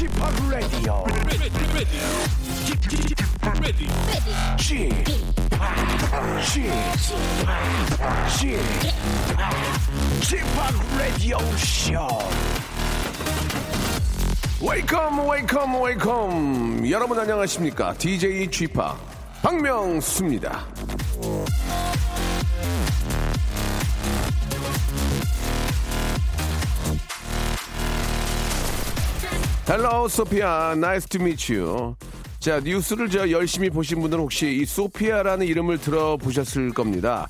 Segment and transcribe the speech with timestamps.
[0.00, 1.04] Radio.
[4.56, 4.80] Chip,
[10.22, 10.46] Chip,
[10.96, 12.08] Radio Show.
[14.62, 16.90] Welcome, welcome, welcome.
[16.90, 17.92] 여러분 안녕하십니까?
[17.98, 18.80] DJ Chip
[19.42, 20.64] 박명수입니다.
[29.70, 31.94] Hello Sophia nice to meet you
[32.40, 37.28] 자 뉴스를 저 열심히 보신 분들은 혹시 이 소피아라는 이름을 들어보셨을 겁니다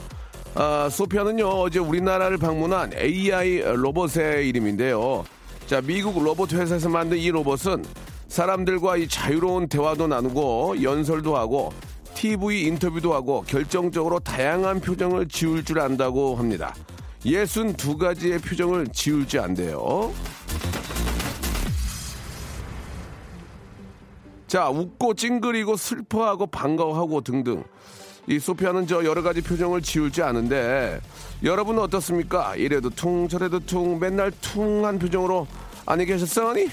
[0.55, 5.27] 아, 소피아는요 어제 우리나라를 방문한 AI 로봇의 이름인데요
[5.67, 7.85] 자 미국 로봇 회사에서 만든 이 로봇은
[8.29, 11.75] 사람들과 이 자유로운 대화도 나누고 연설도 하고
[12.15, 16.75] TV 인터뷰도 하고 결정적으로 다양한 표정을 지울 줄 안다고 합니다.
[17.25, 20.13] 예순 두 가지의 표정을 지울 줄 안대요.
[24.51, 27.63] 자, 웃고 찡그리고 슬퍼하고 반가워하고 등등.
[28.27, 31.01] 이 소피아는 저 여러 가지 표정을 지울지 않은데
[31.45, 32.57] 여러분은 어떻습니까?
[32.57, 35.47] 이래도 퉁 저래도 퉁 맨날 퉁한 표정으로
[35.87, 36.69] 안에 계셨어니?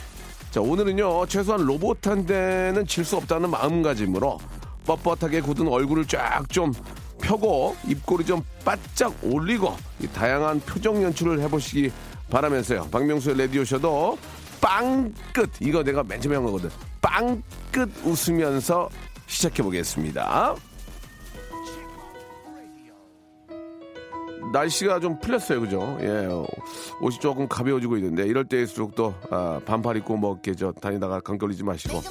[0.49, 4.39] 자 오늘은요 최소한 로봇한테는 질 수 없다는 마음가짐으로
[4.87, 6.73] 뻣뻣하게 굳은 얼굴을 쫙 좀
[7.21, 9.75] 펴고 입꼬리 좀 바짝 올리고
[10.15, 11.91] 다양한 표정 연출을 해보시기
[12.29, 14.17] 바라면서요 박명수의 레디오쇼도
[14.61, 16.69] 빵끝 이거 내가 맨 처음에 한 거거든
[17.01, 18.89] 빵끝 웃으면서
[19.27, 20.55] 시작해 보겠습니다.
[24.51, 25.97] 날씨가 좀 풀렸어요, 그죠?
[26.01, 26.27] 예,
[27.01, 31.37] 옷이 조금 가벼워지고 있는데 이럴 때일수록 또 아, 반팔 입고 뭐 이렇게 저 다니다가 강
[31.37, 32.01] 걸리지 마시고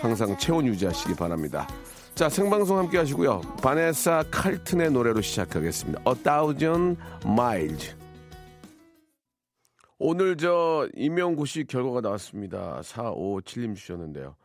[0.00, 1.68] 항상 체온 유지하시기 바랍니다.
[2.14, 3.40] 자, 생방송 함께 하시고요.
[3.62, 6.02] 바네사 칼튼의 노래로 시작하겠습니다.
[6.06, 7.97] A Thousand Miles.
[9.98, 12.80] 오늘 저 임명고시 결과가 나왔습니다.
[12.82, 14.36] 457님 주셨는데요.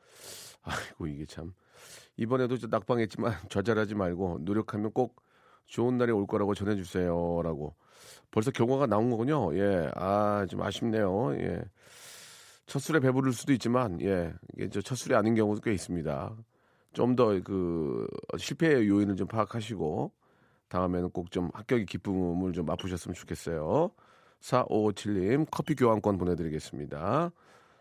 [0.63, 1.53] 아이고 이게 참
[2.17, 5.21] 이번에도 좀 낙방했지만 좌절하지 말고 노력하면 꼭
[5.67, 7.75] 좋은 날이 올 거라고 전해주세요라고
[8.31, 9.55] 벌써 결과가 나온 거군요.
[9.57, 11.35] 예, 아 좀 아쉽네요.
[11.37, 11.61] 예,
[12.65, 16.35] 첫 술에 배부를 수도 있지만 예, 이게 저첫 술이 아닌 경우도 꽤 있습니다.
[16.93, 20.11] 좀 더 그 실패의 요인을 좀 파악하시고
[20.69, 23.91] 다음에는 꼭 좀 합격의 기쁨을 좀 맛보셨으면 좋겠어요.
[24.43, 27.31] 4557님 커피 교환권 보내드리겠습니다.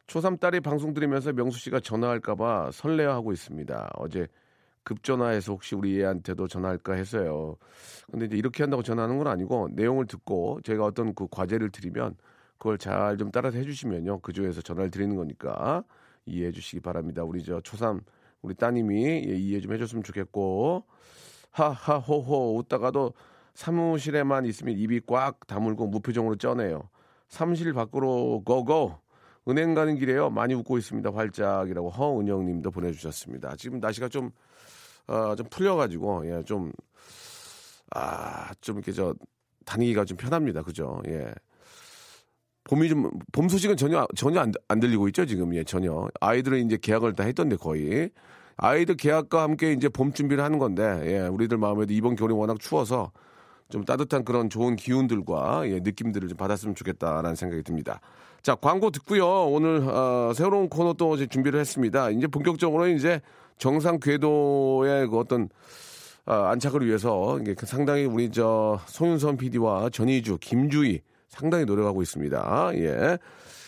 [0.06, 3.90] 초3 딸이 방송 들으면서 명수 씨가 전화할까봐 설레어하고 있습니다.
[3.96, 4.28] 어제
[4.84, 7.56] 급전화해서 혹시 우리 애한테도 전화할까 해서요.
[8.10, 12.16] 근데 이제 이렇게 한다고 전화하는 건 아니고 내용을 듣고 제가 어떤 그 과제를 드리면
[12.58, 14.20] 그걸 잘 좀 따라서 해주시면요.
[14.20, 15.84] 그 중에서 전화를 드리는 거니까
[16.26, 17.24] 이해해 주시기 바랍니다.
[17.24, 18.00] 우리 저 초3
[18.42, 20.84] 우리 따님이 예, 이해 좀 해줬으면 좋겠고
[21.50, 23.14] 하하호호 웃다가도
[23.54, 26.88] 사무실에만 있으면 입이 꽉 다물고 무표정으로 쩌네요.
[27.28, 28.98] 사무실 밖으로 고고.
[29.48, 30.30] 은행 가는 길에요.
[30.30, 31.10] 많이 웃고 있습니다.
[31.12, 33.56] 활짝이라고 허은영 님도 보내주셨습니다.
[33.56, 34.30] 지금 날씨가 좀,
[35.08, 36.72] 어, 좀 풀려가지고, 예, 좀,
[37.94, 39.14] 아, 좀 이렇게 저,
[39.64, 40.62] 다니기가 좀 편합니다.
[40.62, 41.02] 그죠?
[41.08, 41.32] 예.
[42.64, 45.26] 봄이 좀, 봄 소식은 전혀, 전혀 안, 안 들리고 있죠.
[45.26, 46.08] 지금, 예, 전혀.
[46.20, 48.10] 아이들은 이제 계약을 다 했던데 거의.
[48.56, 53.10] 아이들 계약과 함께 이제 봄 준비를 하는 건데, 예, 우리들 마음에도 이번 겨울이 워낙 추워서
[53.72, 58.00] 좀 따뜻한 그런 좋은 기운들과 예, 느낌들을 좀 받았으면 좋겠다라는 생각이 듭니다.
[58.42, 59.46] 자, 광고 듣고요.
[59.46, 62.10] 오늘 어, 새로운 코너 또 이제 준비를 했습니다.
[62.10, 63.20] 이제 본격적으로 이제
[63.56, 65.48] 정상 궤도의 그 어떤
[66.26, 72.72] 어, 안착을 위해서 이게 그 상당히 우리 저 송윤선 PD와 전희주, 김주희 상당히 노력하고 있습니다.
[72.74, 73.18] 예.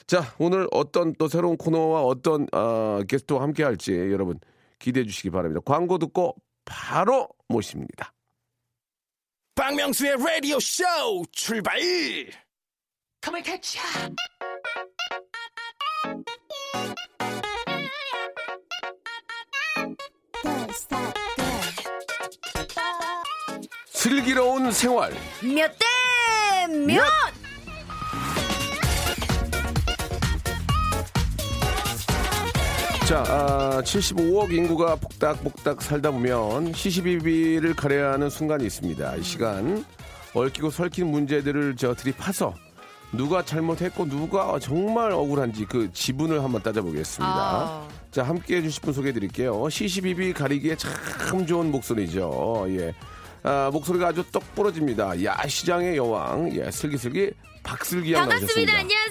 [0.06, 4.38] 자, 오늘 어떤 또 새로운 코너와 어떤 어, 게스트와 함께 할지 여러분
[4.78, 5.62] 기대해 주시기 바랍니다.
[5.64, 6.36] 광고 듣고
[6.66, 8.13] 바로 모십니다.
[9.54, 10.84] 박명수의 라디오 쇼
[11.32, 11.78] 출발!
[13.22, 13.84] Come and catch ya!
[23.92, 25.12] 슬기로운 생활
[25.42, 27.04] 몇 대 몇?
[33.06, 39.16] 자, 아, 75억 인구가 복닥복닥 살다 보면 시시비비를 가려야 하는 순간이 있습니다.
[39.16, 39.84] 이 시간
[40.32, 42.54] 얽히고 설킨 문제들을 저 들이파서
[43.12, 47.26] 누가 잘못했고 누가 정말 억울한지 그 지분을 한번 따져보겠습니다.
[47.30, 47.88] 아.
[48.10, 49.68] 자, 함께 해주실 분 소개해드릴게요.
[49.68, 52.64] 시시비비 가리기에 참 좋은 목소리죠.
[52.70, 52.94] 예.
[53.42, 55.22] 아, 목소리가 아주 떡 부러집니다.
[55.24, 58.72] 야 시장의 여왕, 예, 슬기슬기 박슬기 양 반갑습니다.
[58.72, 58.78] 나오셨습니다.
[58.78, 59.03] 안녕하세요.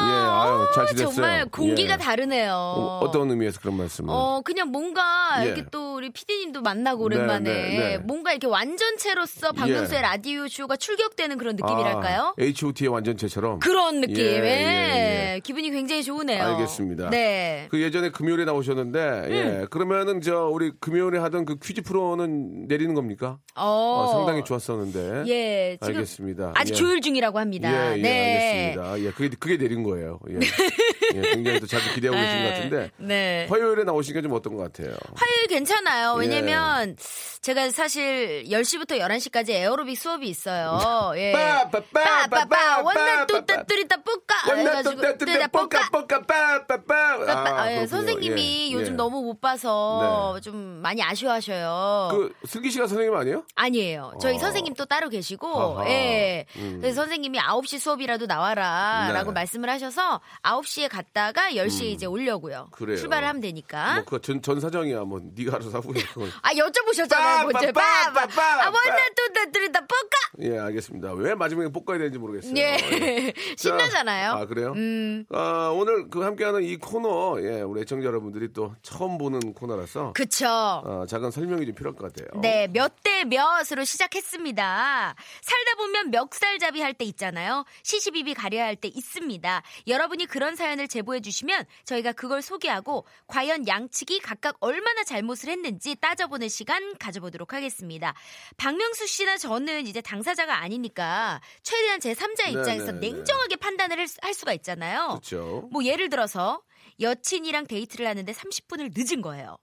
[0.00, 1.12] 예, 아유, 잘 어, 지냈어요?
[1.12, 1.98] 정말 공기가 예.
[1.98, 2.52] 다르네요.
[2.54, 4.10] 어, 어떤 의미에서 그런 말씀을?
[4.12, 5.02] 어, 그냥 뭔가
[5.40, 5.46] 예.
[5.46, 7.98] 이렇게 또 또 우리 피디님도 만나고 오랜만에 네, 네, 네.
[7.98, 10.02] 뭔가 이렇게 완전체로서 박명수의 예.
[10.02, 12.34] 라디오 쇼가 출격되는 그런 느낌이랄까요?
[12.36, 13.60] 아, H.O.T의 완전체처럼.
[13.60, 14.16] 그런 느낌.
[14.16, 15.40] 예, 예, 예, 예.
[15.40, 16.42] 기분이 굉장히 좋으네요.
[16.42, 17.10] 알겠습니다.
[17.10, 17.68] 네.
[17.70, 19.30] 그 예전에 금요일에 나오셨는데, 음.
[19.30, 19.66] 예.
[19.70, 23.38] 그러면은 저 우리 금요일에 하던 그 퀴즈 프로는 내리는 겁니까?
[23.54, 25.24] 어, 어, 상당히 좋았었는데.
[25.28, 26.54] 예, 알겠습니다.
[26.56, 26.76] 아직 예.
[26.76, 27.70] 조율 중이라고 합니다.
[27.70, 28.66] 예, 예, 네.
[28.74, 29.00] 알겠습니다.
[29.00, 30.18] 예, 그게, 그게 내린 거예요.
[30.30, 30.38] 예.
[31.14, 32.90] 예, 굉장히 또 자주 기대하고 계신 것 같은데.
[32.96, 33.46] 네.
[33.48, 34.96] 화요일에 나오시니까 좀 어떤 것 같아요?
[35.14, 36.14] 화요일 괜찮 아요.
[36.16, 36.20] 예.
[36.20, 36.96] 왜냐면
[37.40, 41.12] 제가 사실 10시부터 11시까지 에어로빅 수업이 있어요.
[41.16, 41.32] 예.
[41.32, 43.64] 빠빠빠, 빠빠빠 원나 뚜따.
[43.64, 47.18] 뚜리따 뽀까 원나 뚜따 뚜리따 뽀까 뽀까 빠빠빠.
[47.26, 47.62] 빠빠.
[47.62, 47.86] 아, 예, 그렇군요.
[47.86, 48.96] 선생님이 예, 요즘 예.
[48.96, 52.08] 너무 못 봐서 좀 많이 아쉬워하셔요.
[52.12, 53.44] 그 슬기 씨가 선생님 아니에요?
[53.54, 54.14] 아니에요.
[54.20, 54.38] 저희 어.
[54.38, 55.88] 선생님 또 따로 계시고, 아하.
[55.90, 56.46] 예.
[56.56, 56.78] 음.
[56.80, 59.14] 그래서 선생님이 9시 수업이라도 나와라, 네.
[59.14, 62.68] 라고 말씀을 하셔서 9시에 갔다가 10시에 이제 오려고요.
[62.68, 62.72] 음.
[62.72, 62.96] 그래요.
[62.96, 63.94] 출발을 하면 되니까.
[63.96, 65.00] 뭐, 그전 전 사정이야.
[65.00, 66.30] 뭐, 네가 알아서 그건.
[66.42, 67.72] 아, 여쭤보셨잖아요, 먼저.
[67.72, 68.26] 빠, 빠, 빠빠.
[68.26, 68.64] 빠, 아, 빠.
[68.66, 70.16] 원나 뚜따 뚜리따 뽀까!
[70.42, 71.12] 예, 알겠습니다.
[71.14, 72.54] 왜 마지막에 볶아야 되는지 모르겠어요.
[72.56, 72.76] 예.
[73.56, 74.32] 자, 신나잖아요.
[74.32, 74.72] 아, 그래요?
[74.76, 75.24] 음.
[75.30, 80.12] 아, 오늘 그 함께하는 이 코너, 예, 우리 애청자 여러분들이 또 처음 보는 코너라서.
[80.14, 80.46] 그쵸.
[80.48, 82.40] 어, 작은 설명이 좀 필요할 것 같아요.
[82.40, 85.14] 네, 몇 대 몇으로 시작했습니다.
[85.42, 87.64] 살다 보면 멱살잡이 할 때 있잖아요.
[87.82, 89.62] 시시비비 가려야 할 때 있습니다.
[89.88, 95.63] 여러분이 그런 사연을 제보해 주시면 저희가 그걸 소개하고 과연 양측이 각각 얼마나 잘못을 했는지
[96.00, 98.14] 따져보는 시간 가져보도록 하겠습니다.
[98.56, 103.10] 박명수 씨나 저는 이제 당사자가 아니니까 최대한 제 3자의 네, 입장에서 네, 네.
[103.12, 105.08] 냉정하게 판단을 할 수- 수가 있잖아요.
[105.08, 105.68] 그렇죠.
[105.72, 106.62] 뭐 예를 들어서
[107.00, 109.56] 여친이랑 데이트를 하는데 30분을 늦은 거예요.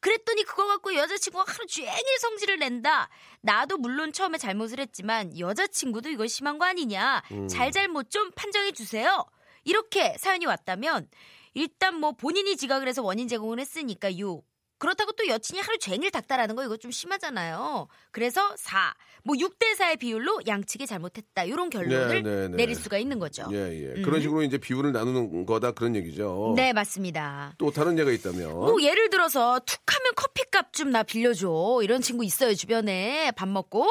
[0.00, 3.08] 그랬더니 그거 갖고 여자친구가 하루 종일 성질을 낸다.
[3.40, 7.22] 나도 물론 처음에 잘못을 했지만 여자친구도 이거 심한 거 아니냐.
[7.32, 7.48] 음.
[7.48, 9.24] 잘잘못 좀 판정해 주세요.
[9.64, 11.08] 이렇게 사연이 왔다면
[11.54, 14.44] 일단 뭐 본인이 지각을 해서 원인 제공을 했으니까 6.
[14.78, 17.88] 그렇다고 또 여친이 하루 종일 닥달하는 거 이거 좀 심하잖아요.
[18.10, 18.94] 그래서 4.
[19.24, 21.44] 뭐 6대 4의 비율로 양측이 잘못했다.
[21.44, 22.56] 이런 결론을 네, 네, 네.
[22.56, 23.48] 내릴 수가 있는 거죠.
[23.52, 24.02] 예, 예.
[24.02, 26.54] 그런 식으로 이제 비율을 나누는 거다 그런 얘기죠.
[26.56, 27.54] 네, 맞습니다.
[27.58, 28.52] 또 다른 예가 있다면.
[28.52, 33.86] 뭐 예를 들어서 툭 하면 커피값 좀 나 빌려줘 이런 친구 있어요 주변에 밥 먹고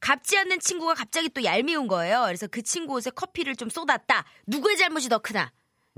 [0.00, 4.78] 갚지 않는 친구가 갑자기 또 얄미운 거예요 그래서 그 친구 옷에 커피를 좀 쏟았다 누구의
[4.78, 5.52] 잘못이 더 크나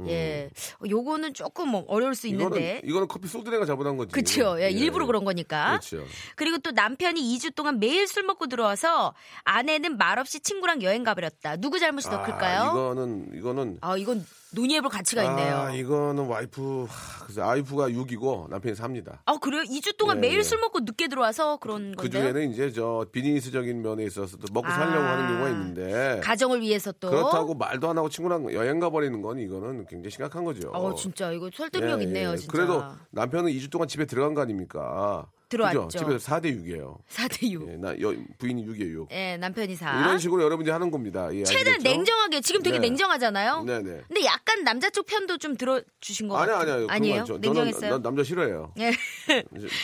[0.09, 0.51] 예
[0.89, 2.89] 요거는 조금 뭐 어려울 수 있는데 음.
[2.89, 4.13] 이거는, 이거는 커피 애가 잘못한 거지.
[4.13, 4.71] 그쵸 예, 예.
[4.71, 6.05] 일부러 그런 거니까 그렇죠.
[6.37, 9.15] 그리고 또 남편이 2주 동안 매일 술 먹고 들어와서
[9.45, 12.61] 아내는 말없이 친구랑 여행 가버렸다 누구 잘못이 더 클까요?
[12.61, 15.57] 아, 이거는 이거는 아 이건 논의해볼 가치가 있네요.
[15.57, 19.19] 아, 이거는 와이프 하, 그래서 와이프가 6이고 남편이 4입니다.
[19.25, 19.63] 아 그래요?
[19.63, 20.43] 2주 동안 예, 매일 예.
[20.43, 22.33] 술 먹고 늦게 들어와서 그런 그 건데요?
[22.33, 25.13] 중에는 이제 저 비즈니스적인 면에 있어서도 먹고 살려고 아.
[25.13, 29.87] 하는 경우가 있는데 가정을 위해서 또 그렇다고 말도 안 하고 친구랑 여행 가버리는 건 이거는
[29.87, 30.71] 굉장히 심각한 거죠.
[30.71, 32.37] 어 진짜 이거 설득력 예, 있네요 예.
[32.37, 32.53] 진짜.
[32.53, 35.27] 그래도 남편은 2주 동안 집에 들어간 거 아닙니까?
[35.51, 35.83] 들어왔죠.
[35.89, 35.99] 그죠?
[35.99, 36.97] 집에서 4대 6이에요.
[37.13, 37.69] 4대 6.
[37.69, 39.09] 예, 나 여, 부인이 6이에요 6.
[39.11, 40.01] 예, 남편이 4.
[40.01, 41.29] 이런 식으로 여러분들이 하는 겁니다.
[41.35, 41.97] 예, 최대한 아시겠죠?
[41.97, 42.89] 냉정하게 지금 되게 네.
[42.89, 43.65] 냉정하잖아요.
[43.65, 44.01] 네 네.
[44.09, 46.75] 근데 약간 남자 쪽 편도 좀 들어 주신 것 아니야 같아요.
[46.75, 46.87] 아니야.
[46.89, 47.25] 아니에요?
[47.25, 47.81] 그건 저- 냉정했어요.
[47.91, 48.73] 저는 나- 남자 싫어해요.
[48.79, 48.93] 예.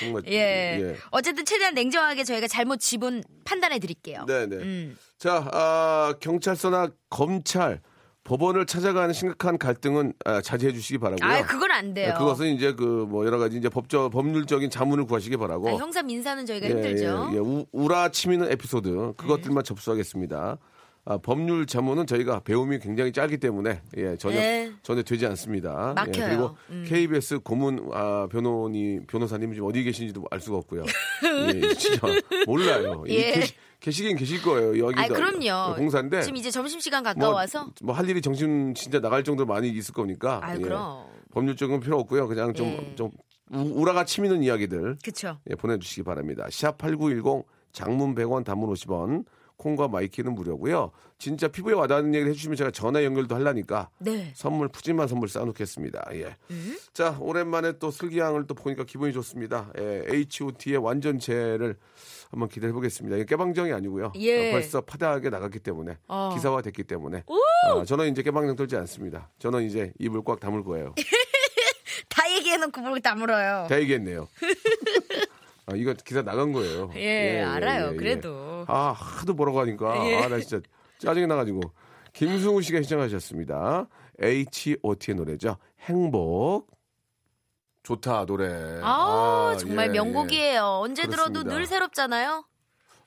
[0.00, 0.80] 정말 예.
[0.80, 0.96] 예.
[1.10, 4.24] 어쨌든 최대한 냉정하게 저희가 잘못 지분 판단해 드릴게요.
[4.26, 4.56] 네 네.
[4.56, 4.96] 음.
[5.18, 7.80] 자, 아, 경찰서나 검찰,
[8.26, 11.31] 법원을 찾아가는 심각한 갈등은 아, 자제해 주시기 바라고요.
[11.31, 12.08] 아, 그건 안 돼요.
[12.12, 15.68] 네, 그것은 이제 그 뭐 여러 가지 이제 법적 법률적인 자문을 구하시기 바라고.
[15.68, 17.28] 아, 형사 민사는 저희가 예, 힘들죠.
[17.33, 17.38] 예, 예.
[17.38, 20.59] 우, 우라 치미는 에피소드 그것들만 접수하겠습니다.
[21.09, 24.73] 아, 법률 자문은 저희가 배움이 굉장히 짧기 때문에 예, 전혀 네.
[24.83, 25.92] 전혀 되지 않습니다.
[25.95, 26.25] 막혀요.
[26.25, 26.85] 예, 그리고 음.
[26.88, 30.83] KBS 고문 아, 변호니 변호사님이 지금 어디 계신지도 알 수가 없고요.
[31.54, 32.00] 예, 진짜
[32.45, 33.04] 몰라요.
[33.06, 33.45] 이 예.
[33.80, 34.78] 계시, 계시긴 계실 거예요.
[34.87, 35.76] 여기도 아, 그럼요.
[35.76, 37.71] 공사인데 지금 이제 점심 시간 가까워서.
[37.83, 40.62] 뭐 할 일이 정신 진짜 나갈 정도로 많이 있을 거니까 아유, 예.
[40.62, 41.06] 그럼.
[41.33, 42.26] 법률적인 필요 없고요.
[42.28, 42.95] 그냥 좀 예.
[42.97, 43.11] 좀
[43.52, 45.38] 울화가 치미는 이야기들 그쵸.
[45.50, 46.47] 예, 보내 주시기 바랍니다.
[46.50, 49.25] 샵 8910 장문 100원 단문 50원
[49.56, 50.92] 콩과 마이케이는 무료고요.
[51.18, 54.32] 진짜 피부에 와닿는 얘기를 해주시면 제가 전화 연결도 하려니까 네.
[54.34, 56.04] 선물 푸짐한 선물 쌓아놓겠습니다.
[56.14, 56.36] 예.
[56.92, 59.72] 자 오랜만에 또 슬기양을 또 보니까 기분이 좋습니다.
[59.78, 61.76] 예, H.O.T의 완전체를
[62.30, 63.16] 한번 기대해 보겠습니다.
[63.16, 64.12] 이게 깨방정이 아니고요.
[64.16, 64.48] 예.
[64.48, 66.30] 어, 벌써 파다하게 나갔기 때문에 어.
[66.34, 69.30] 기사화 됐기 때문에 어, 저는 이제 깨방정 떨지 않습니다.
[69.38, 70.94] 저는 이제 입을 꽉 다물 거예요.
[72.10, 73.66] 다 얘기해놓고 뭘 다물어요.
[73.68, 74.28] 다 얘기했네요.
[75.68, 76.92] 아, 이거 기사 나간 거예요.
[76.94, 77.96] 예, 알아요.
[77.96, 78.45] 그래도.
[78.66, 80.06] 아, 하도 보라고 하니까.
[80.08, 80.16] 예.
[80.16, 80.61] 아, 나 진짜
[80.99, 81.61] 짜증이 나가지고.
[82.12, 83.88] 김승우 씨가 시청하셨습니다.
[84.23, 85.58] H.O.T의 노래죠.
[85.80, 86.68] 행복.
[87.82, 88.80] 좋다, 노래.
[88.82, 89.92] 아, 정말 예, 예.
[89.92, 90.80] 명곡이에요.
[90.82, 91.54] 언제 들어도 그렇습니다.
[91.54, 92.44] 늘 새롭잖아요.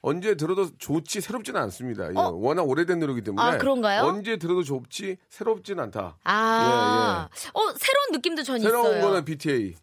[0.01, 2.06] 언제 들어도 좋지, 새롭지는 않습니다.
[2.06, 2.30] 예, 어?
[2.30, 3.46] 워낙 오래된 노래이기 때문에.
[3.46, 4.04] 아, 그런가요?
[4.04, 6.18] 언제 들어도 좋지, 새롭진 않다.
[6.24, 9.01] 아, 어 새로운 느낌도 전 예, 새로운 있어요.
[9.01, 9.75] 거는 BTA.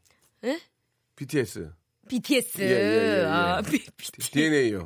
[0.45, 0.61] 예?
[1.17, 1.71] BTS.
[2.09, 2.63] BTS.
[2.63, 3.25] 예, 예, 예, 예.
[3.27, 4.31] 아, B, BTS.
[4.31, 4.85] DNA요.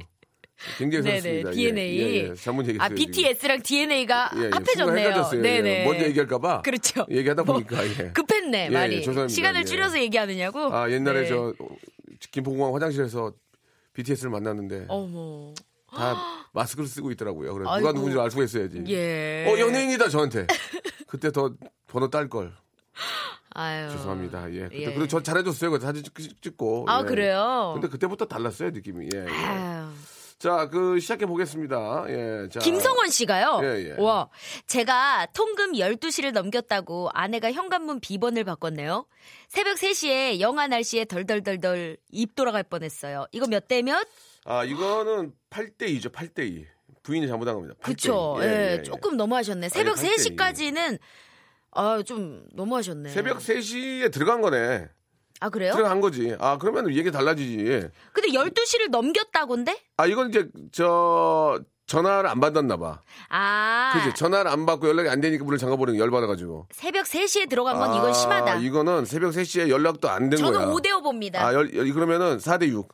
[0.78, 1.50] 굉장히 네네.
[1.52, 1.98] DNA.
[1.98, 2.34] 예, 예, 예.
[2.34, 2.84] 잘못 얘기했어요.
[2.84, 2.88] 아.
[2.94, 4.50] BTS랑 DNA가 예, 예.
[4.52, 5.08] 합해졌네요.
[5.32, 5.84] 예, 네네.
[5.86, 6.62] 먼저 얘기할까봐.
[6.62, 7.06] 그렇죠.
[7.10, 8.10] 얘기하다 뭐, 보니까, 예.
[8.12, 8.96] 급했네, 예, 말이.
[8.96, 9.28] 예.
[9.28, 9.64] 시간을 예.
[9.64, 10.72] 줄여서 얘기하느냐고?
[10.74, 11.28] 아, 옛날에 네.
[11.28, 11.68] 저, 어,
[12.30, 13.32] 김포공항 화장실에서
[13.94, 15.54] BTS를 만났는데, 어머.
[15.92, 17.52] 다 마스크를 쓰고 있더라고요.
[17.54, 17.80] 그래서 아이고.
[17.88, 18.84] 누가 누군지 알 수가 있어야지.
[18.88, 19.46] 예.
[19.48, 20.46] 어, 연예인이다, 저한테.
[21.08, 21.52] 그때 더
[21.88, 22.52] 번호 딸 걸.
[23.52, 23.90] 아유.
[23.90, 24.52] 죄송합니다.
[24.54, 24.60] 예.
[24.64, 24.84] 그때 예.
[24.86, 25.72] 그래도 저 잘해줬어요.
[25.72, 26.84] 그 사진 찍- 찍고.
[26.88, 27.04] 아, 예.
[27.08, 27.72] 그래요?
[27.74, 29.08] 근데 그때부터 달랐어요, 느낌이.
[29.12, 29.18] 예.
[29.26, 29.44] 예.
[29.46, 29.86] 아유.
[30.40, 32.06] 자, 그, 시작해 보겠습니다.
[32.08, 32.48] 예.
[32.48, 32.60] 자.
[32.60, 33.60] 김성원 씨가요.
[33.62, 34.02] 예, 예.
[34.02, 34.30] 와,
[34.66, 39.06] 제가 통금 12시를 넘겼다고 아내가 현관문 비번을 바꿨네요.
[39.48, 43.26] 새벽 3시에 영하 날씨에 덜덜덜덜 입 돌아갈 뻔했어요.
[43.32, 44.08] 이거 몇 대 몇?
[44.46, 46.64] 아, 이거는 8대 2죠, 8대 2.
[47.02, 47.74] 부인이 잘못한 겁니다.
[47.82, 47.84] 8대2.
[47.84, 48.38] 그쵸.
[48.40, 49.68] 예, 조금 너무하셨네.
[49.68, 50.00] 새벽 이.
[50.08, 50.98] 3시까지는
[51.72, 53.10] 아, 좀 너무하셨네.
[53.10, 54.88] 새벽 3시에 들어간 거네.
[55.40, 55.72] 아, 그래요?
[55.72, 56.36] 들어간 거지.
[56.38, 57.88] 아, 그러면 얘기 달라지지.
[58.12, 59.78] 근데 12시를 넘겼다곤데?
[59.96, 63.00] 아, 이건 이제, 저, 전화를 안 받았나 봐.
[63.30, 63.90] 아.
[63.94, 64.14] 그지?
[64.14, 66.66] 전화를 안 받고 연락이 안 되니까 문을 잠가버리는 거 열받아가지고.
[66.72, 68.54] 새벽 3시에 들어간 건 이건 아, 심하다.
[68.56, 70.68] 이거는 새벽 3시에 연락도 안된 저는 거야.
[70.68, 71.44] 5대5 봅니다.
[71.44, 72.86] 아, 열, 열- 그러면은 4대6.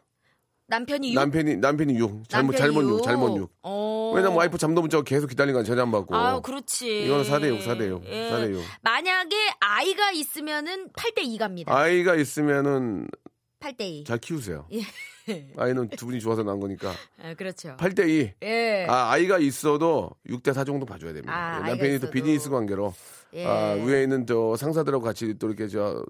[0.69, 1.15] 남편이 6.
[1.15, 2.29] 남편이, 남편이 6.
[2.29, 3.03] 잘못, 남편이 잘못 6, 육.
[3.03, 3.51] 잘못 6.
[3.63, 4.13] 어.
[4.15, 6.15] 왜냐면 와이프 잠도 못 자고 계속 기다리는 건 전화 안 받고.
[6.15, 7.05] 아, 그렇지.
[7.07, 8.03] 이거는 4대 6, 4대 6.
[8.07, 8.31] 예.
[8.31, 8.63] 4대 6.
[8.83, 11.77] 만약에 아이가 있으면은 8대 2 갑니다.
[11.77, 13.07] 아이가 있으면은
[13.61, 14.05] 8대 2.
[14.05, 14.67] 잘 키우세요.
[14.73, 14.83] 예.
[15.57, 16.93] 아이는 두 분이 좋아서 낳은 거니까.
[17.23, 17.77] 아, 그렇죠.
[17.79, 18.33] 8대 2.
[18.43, 18.87] 예.
[18.89, 21.33] 아, 아이가 있어도 6대 4 정도 봐줘야 됩니다.
[21.33, 22.11] 아, 남편이 또.
[22.11, 22.93] 비즈니스 관계로.
[23.35, 23.47] 예.
[23.47, 26.05] 아, 위에 있는 저 상사들하고 같이 또 이렇게 저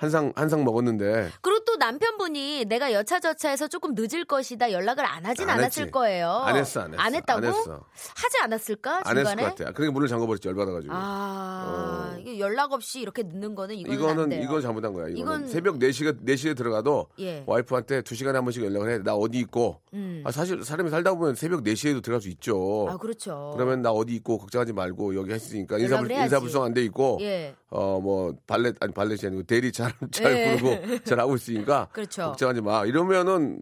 [0.00, 1.28] 한상, 한상 먹었는데.
[1.42, 5.90] 그리고 또 남편분이 내가 여차저차해서 조금 늦을 것이다 연락을 안 하진 안 않았을 했지.
[5.90, 6.30] 거예요.
[6.30, 7.02] 안 했어, 안 했어.
[7.02, 7.38] 안 했다고?
[7.38, 7.84] 안 했어.
[8.16, 9.02] 하지 않았을까?
[9.04, 9.42] 안 했을 중간에?
[9.42, 9.72] 것 같아.
[9.72, 10.94] 그러니까 문을 잠궈버렸지, 열받아가지고.
[10.96, 12.38] 아, 어.
[12.38, 14.32] 연락 없이 이렇게 늦는 거는 이거는.
[14.42, 15.08] 이건 잘못한 거야.
[15.08, 17.44] 이거는 이건- 새벽 4시가 4시에 들어가도 예.
[17.46, 18.98] 와이프한테 2시간에 한 번씩 연락을 해.
[19.02, 19.80] 나 어디 있고.
[19.92, 20.22] 음.
[20.24, 22.86] 아, 사실 사람이 살다 보면 새벽 4시에도 들어갈 수 있죠.
[22.88, 23.50] 아, 그렇죠.
[23.54, 26.10] 그러면 나 어디 있고 걱정하지 말고 여기 했으니까 인사불.
[26.10, 27.54] 인사불성 안 돼 있고 예.
[27.70, 29.72] 어뭐 발렛 아니 발렛이 아니고 대리
[30.10, 30.56] 잘 잘 예.
[30.56, 32.22] 부르고 잘 하고 있으니까 그렇죠.
[32.28, 33.60] 걱정하지 마 이러면은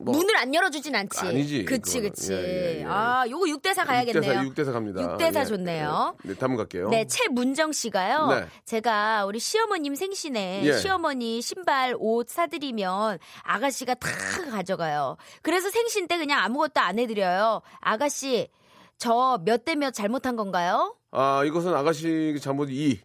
[0.00, 1.20] 뭐 문을 안 열어주진 않지.
[1.20, 2.10] 아니지, 그치, 그거는.
[2.10, 2.32] 그치.
[2.32, 2.84] 예, 예, 예.
[2.88, 4.40] 아, 요거 6대4 가야겠네요.
[4.40, 5.16] 6대4, 6대4 갑니다.
[5.18, 6.16] 6대4 예, 좋네요.
[6.24, 6.28] 예.
[6.28, 6.88] 네, 다음 갈게요.
[6.88, 8.26] 네, 최문정 씨가요.
[8.28, 8.46] 네.
[8.64, 10.72] 제가 우리 시어머님 생신에 예.
[10.78, 14.08] 시어머니 신발, 옷 사드리면 아가씨가 다
[14.50, 15.18] 가져가요.
[15.42, 17.60] 그래서 생신 때 그냥 아무것도 안 해드려요.
[17.80, 18.48] 아가씨,
[18.98, 20.96] 저 몇 대 몇 잘못한 건가요?
[21.12, 22.98] 아 이것은 아가씨 잘못 2.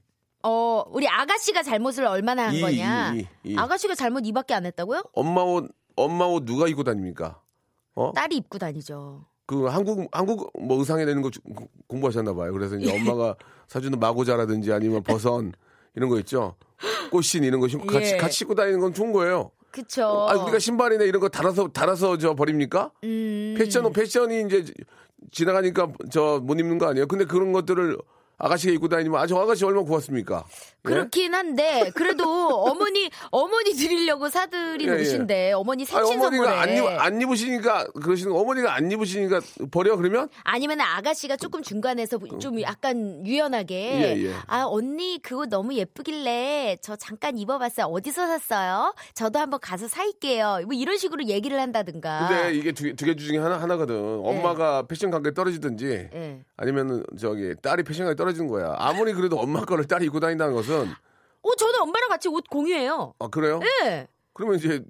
[0.43, 3.13] 어, 우리 아가씨가 잘못을 얼마나 한 이, 거냐?
[3.15, 3.57] 이, 이, 이.
[3.57, 5.03] 아가씨가 잘못 이밖에 안 했다고요?
[5.13, 7.41] 엄마 옷 엄마 옷 누가 입고 다닙니까?
[7.95, 8.11] 어?
[8.13, 9.25] 딸이 입고 다니죠.
[9.45, 11.29] 그 한국 한국 뭐 의상에 내는 거
[11.87, 12.51] 공부하셨나 봐요.
[12.53, 13.35] 그래서 이제 엄마가
[13.67, 15.53] 사주는 마고자라든지 아니면 버선
[15.95, 16.55] 이런 거 있죠.
[17.11, 18.17] 꽃신 이런 거 신고 같이 예.
[18.17, 19.51] 같이 신고 다니는 건 좋은 거예요.
[19.71, 20.27] 그쵸.
[20.29, 22.91] 아, 우리가 신발이나 이런 거 달아서 달아서 저 버립니까?
[23.03, 23.55] 음.
[23.57, 24.73] 패션 패션이 이제 지-
[25.31, 27.07] 지나가니까 저 못 입는 거 아니에요?
[27.07, 27.97] 근데 그런 것들을
[28.39, 30.45] 아가씨가 입고 다니면 아저 아가씨 얼마나 고맙습니까?
[30.47, 30.89] 예?
[30.89, 32.23] 그렇긴 한데 그래도
[32.69, 35.01] 어머니 어머니 드리려고 사드린 예, 예.
[35.01, 39.41] 옷인데 어머니 아니, 생신 선물에 어머니가 안, 입, 안 입으시니까 그러시는 거 어머니가 안 입으시니까
[39.71, 44.33] 버려 그러면 아니면 아가씨가 조금 중간에서 좀 약간 유연하게 예, 예.
[44.45, 48.93] 아 언니 그거 너무 예쁘길래 저 잠깐 입어봤어요 어디서 샀어요?
[49.15, 53.57] 저도 한번 가서 사입게요 뭐 이런 식으로 얘기를 한다든가 근데 이게 두 개 중에 하나
[53.61, 53.95] 하나거든.
[54.21, 56.39] 엄마가 패션 관계 떨어지든지 예.
[56.57, 58.75] 아니면은 저기 딸이 패션 관계 떨어 지는 거야.
[58.77, 60.89] 아무리 그래도 엄마 거를 딸이 입고 다닌다는 것은
[61.41, 63.59] 어 저는 엄마랑 같이 옷 공유해요 아 그래요?
[63.83, 64.07] 예.
[64.33, 64.83] 그러면 이제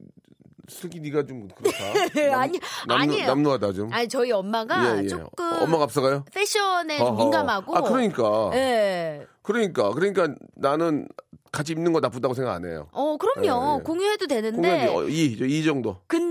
[0.70, 1.78] 슬기 네가 좀 그렇다.
[2.18, 3.28] 예, 아니, 아니에요.
[3.28, 3.94] 남루하다 좀.
[3.94, 5.08] 아니 저희 엄마가 예, 예.
[5.08, 6.26] 조금 엄마가 앞서가요?
[6.34, 7.18] 패션에 좀 어허.
[7.18, 8.50] 민감하고 아 그러니까.
[8.54, 9.26] 예.
[9.44, 11.08] 그러니까 그러니까 나는
[11.54, 12.90] 같이 입는 거 나쁘다고 생각 안 해요.
[12.92, 13.76] 어, 그럼요.
[13.76, 13.84] 예, 예.
[13.84, 14.88] 공유해도 되는데.
[14.92, 15.98] 공연 이, 이 정도.
[16.08, 16.27] 근데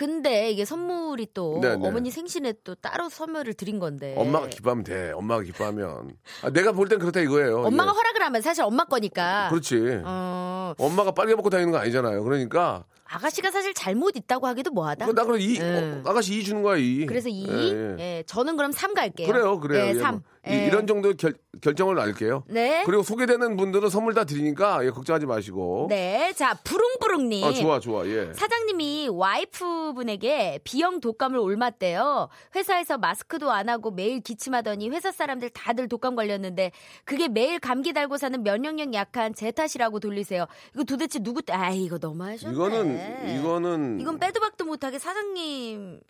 [0.00, 1.86] 근데 이게 선물이 또 네, 네.
[1.86, 4.14] 어머니 생신에 또 따로 선물을 드린 건데.
[4.16, 5.10] 엄마가 기뻐하면 돼.
[5.12, 6.12] 엄마가 기뻐하면.
[6.42, 7.64] 아, 내가 볼 땐 그렇다 이거예요.
[7.66, 7.94] 엄마가 예.
[7.94, 9.50] 허락을 하면 사실 엄마 거니까.
[9.50, 10.00] 그렇지.
[10.02, 12.24] 어, 엄마가 빨개 먹고 다니는 거 아니잖아요.
[12.24, 15.04] 그러니까 아가씨가 사실 잘못 있다고 하기도 뭐하다.
[15.04, 15.62] 그거 나 그럼 이 예.
[15.62, 17.04] 어, 아가씨 이 주는 거야 이.
[17.04, 17.96] 그래서 이 예, 예.
[17.98, 19.26] 예, 저는 그럼 3 갈게요.
[19.28, 19.84] 그래요, 그래요.
[19.84, 20.22] 예, 예, 3.
[20.42, 20.54] 뭐.
[20.54, 22.44] 이- 이런 정도 결, 결정을 날게요.
[22.48, 22.82] 네.
[22.86, 25.86] 그리고 소개되는 분들은 선물 다 드리니까 예, 걱정하지 마시고.
[25.90, 26.32] 네.
[26.34, 27.44] 자, 부릉부릉님.
[27.44, 28.32] 아 좋아 좋아 예.
[28.32, 32.28] 사장님이 와이프분에게 비형 독감을 옮았대요.
[32.56, 36.72] 회사에서 마스크도 안 하고 매일 기침하더니 회사 사람들 다들 독감 걸렸는데
[37.04, 40.46] 그게 매일 감기 달고 사는 면역력 약한 제 탓이라고 돌리세요.
[40.74, 41.52] 이거 도대체 누구 때?
[41.52, 42.54] 아 이거 너무하셨네.
[42.54, 46.00] 이거는 이거는 이건 빼도 박도 못하게 사장님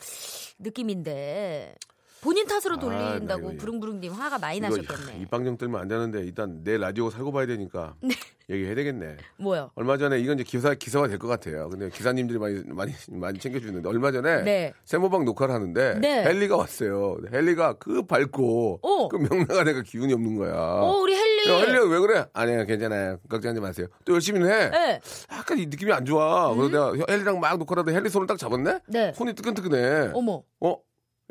[0.61, 1.75] 느낌인데.
[2.23, 5.21] 본인 탓으로 아, 나 돌린다고 이거- 부릉부릉님 화가 많이 나셨겠네.
[5.23, 7.95] 입방정 떨면 안 되는데 일단 내 라디오 살고 봐야 되니까
[8.51, 9.17] 얘기해야 되겠네.
[9.39, 9.71] 뭐요?
[9.75, 11.69] 얼마 전에 이건 이제 기사 기사가 될것 같아요.
[11.71, 14.73] 근데 기사님들이 많이 많이 많이 챙겨주는데 얼마 전에 네.
[14.85, 16.25] 세모방 녹화를 하는데 네.
[16.25, 17.17] 헬리가 왔어요.
[17.33, 19.09] 헬리가 그 밝고 어.
[19.09, 20.53] 그 명랑한 애가 기운이 없는 거야.
[20.55, 21.49] 어, 우리 헬리.
[21.49, 22.27] 야, 헬리가 왜 그래?
[22.35, 23.19] 아니야 괜찮아요.
[23.31, 23.87] 걱정하지 마세요.
[24.05, 24.69] 또 열심히는 해.
[24.71, 25.01] 네.
[25.33, 26.53] 약간 이 느낌이 안 좋아.
[26.55, 28.81] 그래서 내가 헬리랑 막 녹화를 하는데 헬리 손을 딱 잡았네.
[28.89, 29.13] 네.
[29.15, 30.11] 손이 뜨끈뜨끈해.
[30.13, 30.77] 어머, 어?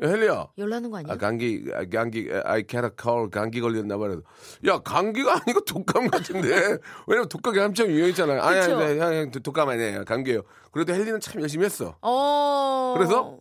[0.02, 0.48] 야, 헬리야.
[0.56, 1.12] 열나는 거 아니야?
[1.12, 4.22] 아, 감기, 아, 감기, I can't call, 감기 걸렸나 봐요.
[4.66, 6.78] 야, 감기가 아니고 독감 같은데.
[7.06, 8.40] 왜냐면 독감이 한참 유행했잖아요.
[8.40, 8.58] 아니.
[8.60, 10.04] 아니, 아니, 아니, 독감 아니에요.
[10.06, 10.42] 감기예요.
[10.72, 11.96] 그래도 헬리는 참 열심히 했어.
[12.00, 12.94] 어.
[12.96, 13.38] 그래서?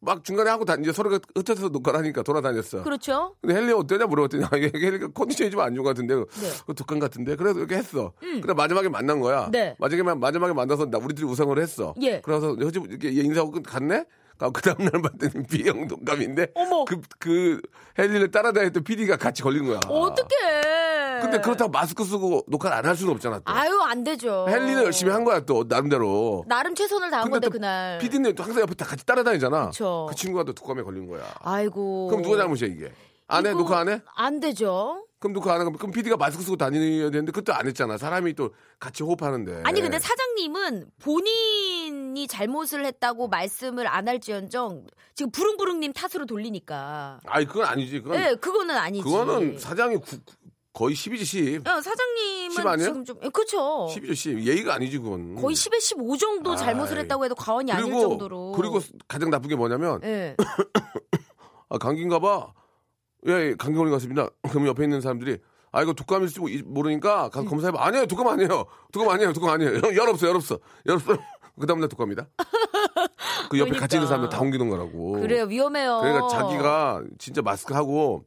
[0.00, 2.82] 막 중간에 하고 다, 이제 서로가 흩어져서 녹화를 하니까 돌아다녔어.
[2.82, 3.34] 그렇죠.
[3.40, 6.50] 근데 헬리 어떠냐 물어봤더니, 아, 헬리가 컨디션이 좀 안 좋은 것 같은데, 네.
[6.66, 7.36] 그 독감 같은데.
[7.36, 8.12] 그래서 이렇게 했어.
[8.20, 9.48] 근데 마지막에 만난 거야.
[9.50, 9.74] 네.
[9.78, 11.94] 마지막에, 마지막에 만나서 나, 우리들이 우상을 했어.
[12.02, 12.20] 예.
[12.20, 14.04] 그래서 이렇게 인사하고 끝- 갔네?
[14.52, 16.48] 그 다음날 봤더니 B형 독감인데.
[16.54, 16.84] 어머.
[16.84, 17.60] 그, 그
[17.98, 19.80] 헬리를 따라다녔던 PD가 같이 걸린 거야.
[19.88, 21.20] 어떡해.
[21.22, 23.38] 근데 그렇다고 마스크 쓰고 녹화를 안 할 수는 없잖아.
[23.38, 23.44] 또.
[23.46, 24.44] 아유, 안 되죠.
[24.48, 26.44] 헬리는 열심히 한 거야, 또, 나름대로.
[26.46, 27.98] 나름 최선을 다한 건데, 그날.
[27.98, 29.66] PD는 또 항상 옆에 다 같이 따라다니잖아.
[29.70, 30.06] 그쵸.
[30.10, 31.22] 그 친구가 또 독감에 걸린 거야.
[31.40, 32.08] 아이고.
[32.08, 32.92] 그럼 누가 잘못이야, 이게?
[33.26, 33.50] 안 해?
[33.50, 34.02] 이거 녹화 안 해?
[34.14, 35.06] 안 되죠.
[35.18, 35.70] 그럼 녹화 안 해?
[35.78, 37.96] 그럼 PD가 마스크 쓰고 다녀야 되는데 그것도 안 했잖아.
[37.96, 39.62] 사람이 또 같이 호흡하는데.
[39.64, 47.20] 아니 근데 사장님은 본인이 잘못을 했다고 말씀을 안 할지언정 지금 부릉부릉님 탓으로 돌리니까.
[47.26, 48.00] 아니, 그건 아니지.
[48.02, 49.04] 그건, 예, 그거는 아니지.
[49.04, 50.18] 그거는 사장이 구-
[50.74, 51.68] 거의 10이지, 10.
[51.68, 52.88] 어, 사장님은 10 아니에요?
[52.88, 53.86] 지금 좀 예, 그렇죠.
[53.88, 54.44] 10이죠, 10.
[54.44, 55.36] 예의가 아니지, 그건.
[55.36, 56.98] 거의 10에 15 정도 잘못을.
[56.98, 58.52] 했다고 해도 과언이 아닐 그리고, 정도로.
[58.56, 60.36] 그리고 가장 나쁜 게 뭐냐면, 예.
[61.70, 62.52] 아, 감기인가 봐.
[63.26, 64.28] 예, 예, 감기 걸린 것 같습니다.
[64.50, 65.38] 그럼 옆에 있는 사람들이,
[65.72, 67.82] 아, 이거 독감일지 모- 모르니까 가- 검사해봐.
[67.84, 68.66] 아니에요, 독감 아니에요.
[68.92, 69.72] 독감 아니에요, 독감 아니에요.
[69.96, 70.58] 열 없어, 열 없어.
[70.86, 71.16] 열 없어.
[71.58, 72.26] 그 다음날 독감이다.
[73.50, 74.06] 그 옆에 같이 있는 그러니까.
[74.06, 75.12] 사람들 다 옮기는 거라고.
[75.20, 76.00] 그래요, 위험해요.
[76.00, 78.24] 그러니까 자기가 진짜 마스크 하고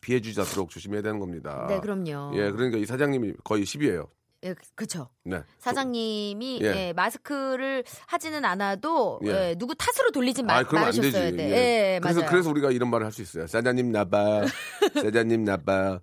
[0.00, 1.66] 피해주지 않도록 조심해야 되는 겁니다.
[1.68, 2.32] 네, 그럼요.
[2.34, 4.08] 예, 그러니까 이 사장님이 거의 10이에요.
[4.44, 5.08] 예, 그렇죠.
[5.24, 5.42] 네.
[5.58, 6.66] 사장님이 예.
[6.66, 9.28] 예, 마스크를 하지는 않아도 예.
[9.50, 11.00] 예, 누구 탓으로 돌리진 마, 아, 그러면 안 되지.
[11.00, 11.50] 말으셨어야 돼.
[11.50, 11.54] 예.
[11.94, 12.30] 예, 그래서 맞아요.
[12.30, 13.46] 그래서 우리가 이런 말을 할 수 있어요.
[13.48, 14.42] 사장님 나빠.
[14.94, 16.00] 사장님 나빠.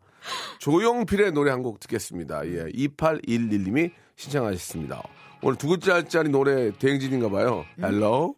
[0.59, 2.45] 조용필의 노래 한 곡 듣겠습니다.
[2.47, 2.65] 예.
[2.73, 5.01] 2811님이 신청하셨습니다.
[5.41, 7.65] 오늘 두 글자짜리 노래 대행진인가 봐요.
[7.79, 7.83] 음.
[7.85, 8.35] Hello.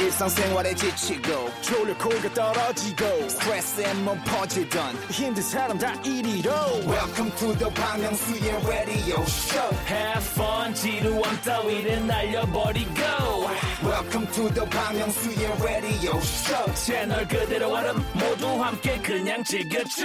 [0.00, 6.50] 일상생활에 지치고, 졸려 코가 떨어지고, 스트레스에 몸 퍼지던, 힘든 사람 다 이리로.
[6.86, 13.00] welcome to the Bang Myung-soo's radio show Have fun 지루함 따위를 날려버리고
[13.84, 20.04] welcome to the Park Myung-soo's radio show 채널 그대로 얼음 모두 함께 그냥 즐겨줘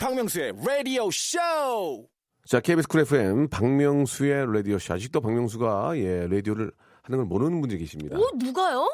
[0.00, 2.06] 박명수의 radio show
[2.46, 4.94] 자, KBS 쿨 FM 박명수의 라디오 쇼.
[4.94, 6.70] 아직도 박명수가 예, 라디오를
[7.02, 8.16] 하는 걸 모르는 분들이 계십니다.
[8.16, 8.88] 어, 누가요?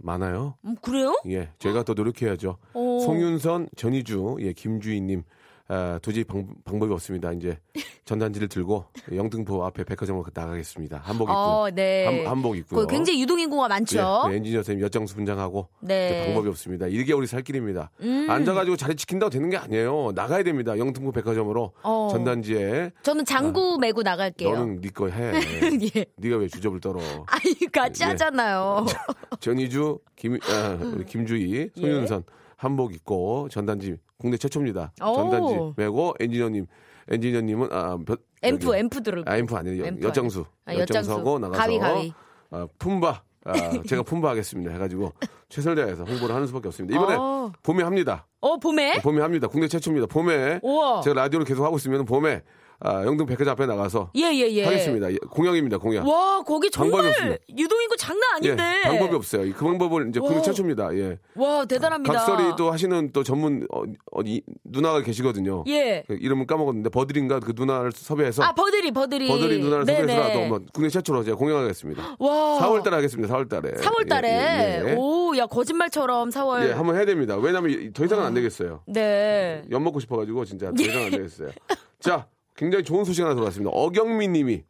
[0.00, 0.54] 많아요.
[0.64, 1.18] 음, 그래요?
[1.26, 2.58] 예, 저희가 더 노력해야죠.
[2.74, 3.00] 오.
[3.00, 5.22] 송윤선, 전희주, 예, 김주희님,
[5.68, 7.32] 아, 도저히 방, 방법이 없습니다.
[7.32, 7.58] 이제
[8.04, 10.98] 전단지를 들고 영등포 앞에 백화점으로 나가겠습니다.
[10.98, 11.32] 한복 입고.
[11.36, 12.04] 어, 네.
[12.24, 12.86] 한, 한복 입고요.
[12.86, 14.22] 그 굉장히 유동인구가 많죠.
[14.26, 16.24] 예, 네, 엔지니어 선생님 여정수 분장하고 네.
[16.24, 16.86] 방법이 없습니다.
[16.86, 17.90] 1개월이 살 길입니다.
[18.02, 18.26] 음.
[18.30, 20.12] 앉아가지고 자리 지킨다고 되는 게 아니에요.
[20.14, 20.78] 나가야 됩니다.
[20.78, 22.08] 영등포 백화점으로 어.
[22.12, 24.50] 전단지에 저는 장구 메고 나갈게요.
[24.52, 25.32] 너는 네거 해.
[25.96, 26.06] 예.
[26.16, 27.00] 네가 왜 주접을 떨어?
[27.26, 28.08] 아니 같이 예.
[28.08, 28.86] 하잖아요.
[29.40, 31.80] 전희주, 김, 아, 우리 김주희, 예.
[31.80, 32.22] 손윤선
[32.56, 34.92] 한복 입고 전단지 국내 최초입니다.
[35.02, 35.14] 오.
[35.14, 36.66] 전단지 메고 엔지니어님,
[37.08, 39.30] 엔지니어님은 아, 벼, 앰프 들고.
[39.30, 39.82] 아, 앰프 아니에요.
[39.82, 39.96] 여- 앰프.
[39.96, 40.44] 아니- 아, 여장수.
[40.68, 42.12] 여장수하고 나가서 가위, 가위.
[42.50, 43.22] 아, 품바.
[43.44, 43.52] 아,
[43.86, 44.72] 제가 품바하겠습니다.
[44.72, 45.12] 해가지고
[45.48, 46.96] 최선을 다해서 홍보를 하는 수밖에 없습니다.
[46.98, 47.52] 이번에 어.
[47.62, 48.26] 봄에 합니다.
[48.40, 49.00] 어 봄에?
[49.02, 49.46] 봄에 합니다.
[49.46, 50.06] 국내 최초입니다.
[50.08, 51.00] 봄에 우와.
[51.02, 52.42] 제가 라디오를 계속 하고 있으면 봄에
[52.80, 54.64] 아, 영등 백화점 앞에 나가서 예 예 예.
[54.64, 55.10] 하겠습니다.
[55.10, 55.78] 예, 공약입니다.
[55.78, 56.06] 공약.
[56.06, 57.38] 와 거기 정말.
[57.56, 58.62] 유동인구 장난 아닌데.
[58.84, 59.50] 예, 방법이 없어요.
[59.54, 60.42] 그 방법을 이제 국내 와.
[60.42, 60.94] 최초입니다.
[60.96, 61.18] 예.
[61.36, 62.12] 와 대단합니다.
[62.12, 65.64] 각설이 또 하시는 또 전문 어, 어디 누나가 계시거든요.
[65.68, 66.04] 예.
[66.06, 69.28] 그 이름은 까먹었는데 버드린가 그 누나를 섭외해서 아 버들이 버들이.
[69.28, 70.00] 버드린 누나를 네네.
[70.00, 72.16] 섭외해서라도 한번 국내 최초로 제가 공약하겠습니다.
[72.18, 72.58] 와.
[72.60, 73.34] 4월 달에 하겠습니다.
[73.34, 73.70] 4월 달에.
[73.72, 74.28] 4월 달에.
[74.28, 74.94] 예, 예, 예.
[74.98, 76.68] 오, 야 거짓말처럼 4월.
[76.68, 77.36] 예, 한번 해야 됩니다.
[77.36, 78.82] 왜냐하면 더 이상은 안 되겠어요.
[78.86, 79.62] 네.
[79.70, 81.48] 엿 먹고 싶어 가지고 진짜 더 이상은 안 되겠어요.
[82.00, 83.70] 자, 굉장히 좋은 소식 하나 들어왔습니다.
[83.70, 84.64] 어경민님이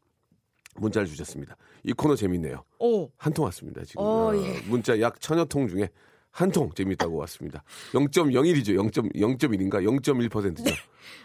[0.76, 1.56] 문자를 주셨습니다.
[1.84, 2.62] 이 코너 재밌네요.
[2.80, 3.08] 오.
[3.16, 3.84] 한통 왔습니다.
[3.84, 4.60] 지금 어, 어, 예.
[4.68, 5.88] 문자 약 천여 통 중에
[6.30, 7.64] 한 통 재밌다고 왔습니다.
[7.92, 8.76] 0.01이죠.
[8.90, 10.64] 0.0.1인가 0.1%죠.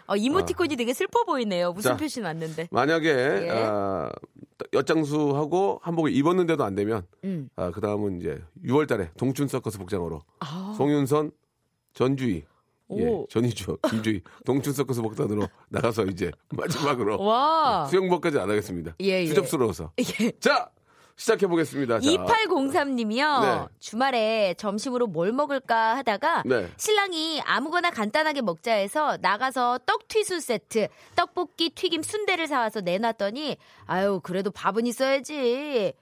[0.06, 1.72] 어, 이모티콘이 되게 슬퍼 보이네요.
[1.72, 1.96] 무슨 자.
[1.98, 2.68] 표시 왔는데.
[2.70, 3.50] 만약에 예.
[3.50, 4.10] 아,
[4.72, 7.50] 엿장수하고 한복을 입었는데도 안 되면 음.
[7.56, 10.74] 아, 그 다음은 이제 6월달에 동춘 서커스 복장으로 아.
[10.78, 11.32] 송윤선,
[11.92, 12.44] 전주희,
[12.98, 13.26] 예, 오.
[13.30, 17.86] 전희주, 김주희, 동춘 서커스 복장으로 나가서 이제 마지막으로 와.
[17.86, 18.94] 수영복까지 안 하겠습니다.
[19.00, 19.26] 예, 예.
[19.26, 19.92] 추접스러워서.
[20.20, 20.32] 예.
[20.40, 20.70] 자,
[21.16, 21.98] 시작해 보겠습니다.
[21.98, 23.40] 2803님이요.
[23.42, 23.66] 네.
[23.78, 26.68] 주말에 점심으로 뭘 먹을까 하다가 네.
[26.76, 34.50] 신랑이 아무거나 간단하게 먹자 해서 나가서 떡튀순 세트, 떡볶이, 튀김, 순대를 사와서 내놨더니 아유 그래도
[34.50, 35.92] 밥은 있어야지.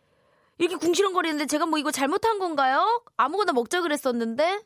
[0.58, 3.02] 이렇게 궁시렁거리는데 제가 뭐 이거 잘못한 건가요?
[3.16, 4.60] 아무거나 먹자 그랬었는데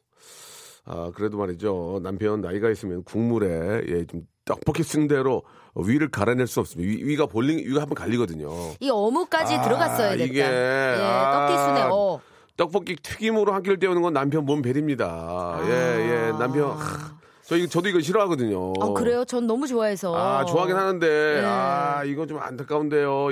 [0.87, 2.01] 아, 그래도 말이죠.
[2.03, 5.42] 남편 나이가 있으면 국물에 예, 좀 떡볶이 순대로
[5.75, 6.88] 위를 갈아낼 수 없습니다.
[7.05, 8.49] 위, 가 볼링 위가 한번 갈리거든요.
[8.81, 10.25] 이 어묵까지 아, 들어갔어야 됐다.
[10.25, 11.47] 이게, 예, 아.
[11.49, 12.20] 떡튀순에 어.
[12.57, 15.59] 떡볶이 튀김으로 한 끼를 때우는 건 남편 몸 벨입니다.
[15.64, 16.38] 예, 예.
[16.38, 18.75] 남편 하, 저 이거 저도 이거 싫어하거든요.
[18.81, 19.25] 아 그래요?
[19.25, 20.14] 전 너무 좋아해서.
[20.16, 21.07] 아, 좋아하긴 하는데,
[21.40, 21.42] 네.
[21.44, 23.31] 아, 이거 좀 안타까운데요.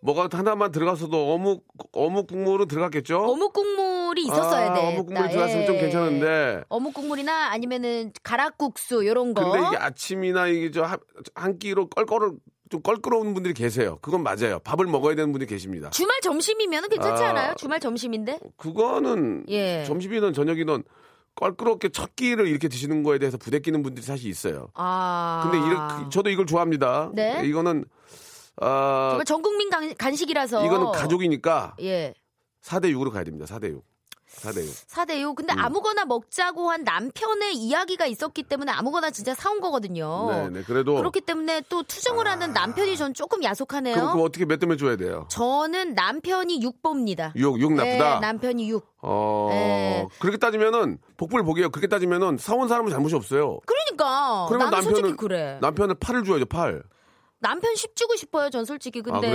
[0.00, 3.18] 뭐가 하나만 들어갔어도 어묵, 어묵 국물로 들어갔겠죠?
[3.18, 4.86] 어묵 국물이 있었어야 아, 돼.
[4.86, 6.62] 어묵 국물 들어갔으면 좀 괜찮은데.
[6.68, 9.50] 어묵 국물이나 아니면은 가락국수 요런 거.
[9.50, 12.32] 근데 이게 아침이나 이게 저한 끼로 껄껄,
[12.70, 13.98] 좀 껄끄러운 분들이 계세요.
[14.00, 14.60] 그건 맞아요.
[14.60, 15.90] 밥을 먹어야 되는 분들이 계십니다.
[15.90, 17.30] 주말 점심이면 괜찮지 아.
[17.30, 17.54] 않아요?
[17.56, 18.38] 주말 점심인데?
[18.56, 19.84] 그거는 예.
[19.84, 20.84] 점심이든 저녁이든
[21.34, 24.68] 껄끄럽게 첫 끼를 이렇게 드시는 거에 대해서 부대끼는 분들이 사실 있어요.
[24.74, 25.48] 아.
[25.50, 27.10] 근데 이렇게, 저도 이걸 좋아합니다.
[27.14, 27.42] 네?
[27.44, 27.84] 이거는,
[28.60, 30.64] 아, 정말 전 국민 간, 간식이라서.
[30.64, 32.14] 이거는 가족이니까 예.
[32.62, 33.46] 4대 6으로 가야 됩니다.
[33.46, 33.84] 4대 6.
[34.28, 34.72] 4대 6.
[34.88, 35.34] 4대 6.
[35.36, 35.58] 근데 음.
[35.58, 40.30] 아무거나 먹자고 한 남편의 이야기가 있었기 때문에 아무거나 진짜 사온 거거든요.
[40.30, 40.62] 네, 네.
[40.62, 43.94] 그래도 그렇기 때문에 또 투정을 하는 남편이 전 조금 야속하네요.
[43.94, 45.26] 그럼 그거 어떻게 몇 대몇 줘야 돼요?
[45.30, 47.34] 저는 남편이 6보입니다.
[47.36, 48.14] 6, 6 나쁘다.
[48.14, 48.86] 네, 남편이 6.
[49.00, 50.06] 어, 네.
[50.18, 51.70] 그렇게 따지면은 복불 복이에요.
[51.70, 53.58] 그렇게 따지면은 사온 사람은 잘못이 없어요.
[53.64, 54.46] 그러니까.
[54.48, 55.58] 그러면 남편은 그래.
[55.62, 56.46] 남편은 8을 줘야죠.
[56.46, 56.82] 8.
[57.40, 59.00] 남편 10 주고 싶어요, 전 솔직히.
[59.02, 59.32] 근데, 아?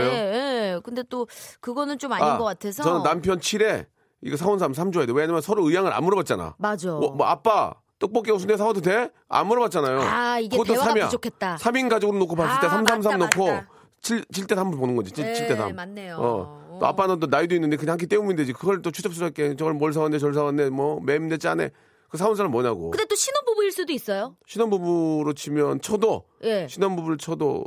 [0.76, 1.28] 예, 근데 또,
[1.62, 2.84] 그거는 좀 아닌 것 같아서.
[2.84, 3.86] 저는 남편 7에
[4.22, 5.13] 이거 사온 사람 3 줘야 돼.
[5.13, 6.56] 왜냐면 서로 의향을 안 물어봤잖아.
[6.58, 6.92] 맞아.
[6.92, 9.10] 뭐, 뭐 아빠 떡볶이하고 순대 사와도 돼?
[9.30, 10.00] 안 물어봤잖아요.
[10.02, 11.06] 아, 이게 그것도 대화가 3이야.
[11.06, 11.56] 부족했다.
[11.58, 13.70] 3인 가족으로 놓고 봤을 때 아, 333 맞다, 놓고 맞다.
[14.02, 15.12] 7, 7대 3을 보는 거지.
[15.13, 15.76] 7, 네, 대 3.
[15.76, 16.16] 맞네요.
[16.18, 16.63] 어.
[16.80, 16.89] 또 어.
[16.89, 18.52] 아빠는 또 나이도 있는데 그냥 한 끼 때우면 되지.
[18.52, 21.70] 그걸 또 추접스럽게 저걸 뭘 사왔네, 저걸 사왔네, 뭐 맵네, 짜네.
[22.10, 22.92] 그 사온 사람 뭐냐고.
[22.92, 24.36] 근데 또 신혼부부일 수도 있어요.
[24.48, 26.68] 신혼부부로 치면 쳐도 예.
[26.70, 27.63] 신혼부부를 쳐도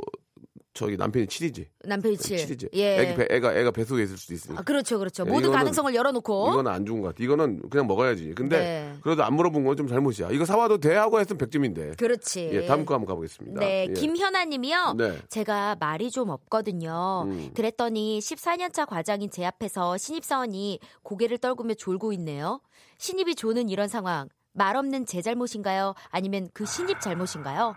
[0.77, 1.65] 저기 남편이 7이지.
[1.85, 2.37] 남편이 7.
[2.37, 2.69] 7이지.
[2.75, 2.99] 예.
[2.99, 4.61] 애기 배, 애가 애가 뱃속에 있을 수도 있으니까.
[4.61, 5.23] 아, 그렇죠, 그렇죠.
[5.25, 6.49] 예, 모든 가능성을 열어 놓고.
[6.51, 7.23] 이거는 안 좋은 것 같아.
[7.23, 8.33] 이거는 그냥 먹어야지.
[8.35, 8.95] 근데 네.
[9.01, 10.29] 그래도 안 물어본 건 좀 잘못이야.
[10.31, 11.97] 이거 사 와도 돼 하고 했으면 100점인데.
[11.97, 12.49] 그렇지.
[12.51, 13.59] 예, 다음 거 한번 가 보겠습니다.
[13.59, 13.93] 네, 예.
[13.93, 14.93] 김현아 님이요.
[14.97, 15.17] 네.
[15.29, 17.23] 제가 말이 좀 없거든요.
[17.27, 17.51] 음.
[17.55, 22.61] 그랬더니 14년 차 과장인 제 앞에서 신입 사원이 고개를 떨구며 졸고 있네요.
[22.97, 24.27] 신입이 조는 이런 상황.
[24.53, 25.93] 말 없는 제 잘못인가요?
[26.09, 27.75] 아니면 그 신입 잘못인가요?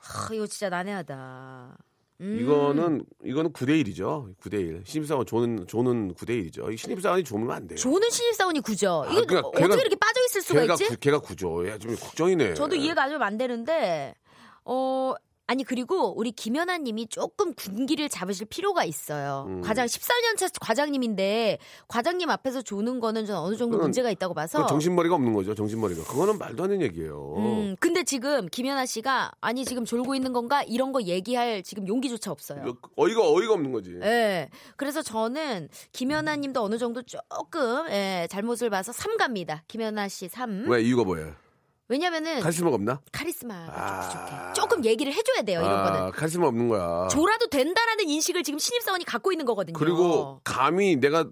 [0.00, 1.76] 하, 이거 진짜 난해하다.
[2.20, 2.38] 음.
[2.40, 4.34] 이거는 이거는 9대 1이죠.
[4.40, 4.82] 9대 1.
[4.86, 6.72] 신입사원 조는 조는 9대 1이죠.
[6.72, 7.76] 이 신입사원이 조면 안 돼요.
[7.76, 9.04] 조는 신입사원이 구죠.
[9.10, 10.88] 이거 그러니까 어떻게 걔가- 이렇게 빠져 있을 수가 걔가 있지?
[10.88, 11.68] 구, 걔가 구조.
[11.68, 12.54] 야, 좀 걱정이네.
[12.54, 14.14] 저도 이해가 좀 안 되는데,
[14.64, 15.14] 어,
[15.48, 19.44] 아니, 그리고 우리 김연아 님이 조금 군기를 잡으실 필요가 있어요.
[19.48, 19.60] 음.
[19.60, 24.62] 과장, 14년 차 과장님인데, 과장님 앞에서 조는 거는 좀 어느 정도 문제가 있다고 봐서.
[24.62, 25.54] 그 정신머리가 없는 거죠.
[25.54, 26.04] 정신머리가.
[26.04, 27.34] 그거는 말도 안 되는 얘기예요.
[27.36, 30.64] 음, 근데 지금 김연아 씨가, 아니, 지금 졸고 있는 건가?
[30.64, 32.64] 이런 거 얘기할 지금 용기조차 없어요.
[32.66, 33.96] 이거 어이가 어이가 없는 거지.
[34.02, 34.48] 예.
[34.76, 39.62] 그래서 저는 김연아 님도 어느 정도 조금, 예, 잘못을 봐서 3 갑니다.
[39.68, 40.66] 김연아 씨 3.
[40.68, 41.34] 왜 이유가 뭐예요?
[41.88, 43.00] 왜냐면은, 카리스마가 없나?
[43.12, 44.08] 카리스마가 아.
[44.08, 44.52] 좀 부족해.
[44.54, 46.00] 조금 얘기를 해줘야 돼요, 이런 거는.
[46.00, 47.08] 아, 카리스마 없는 거야.
[47.08, 49.78] 졸아도 된다라는 인식을 지금 신입사원이 갖고 있는 거거든요.
[49.78, 51.28] 그리고 감히 내가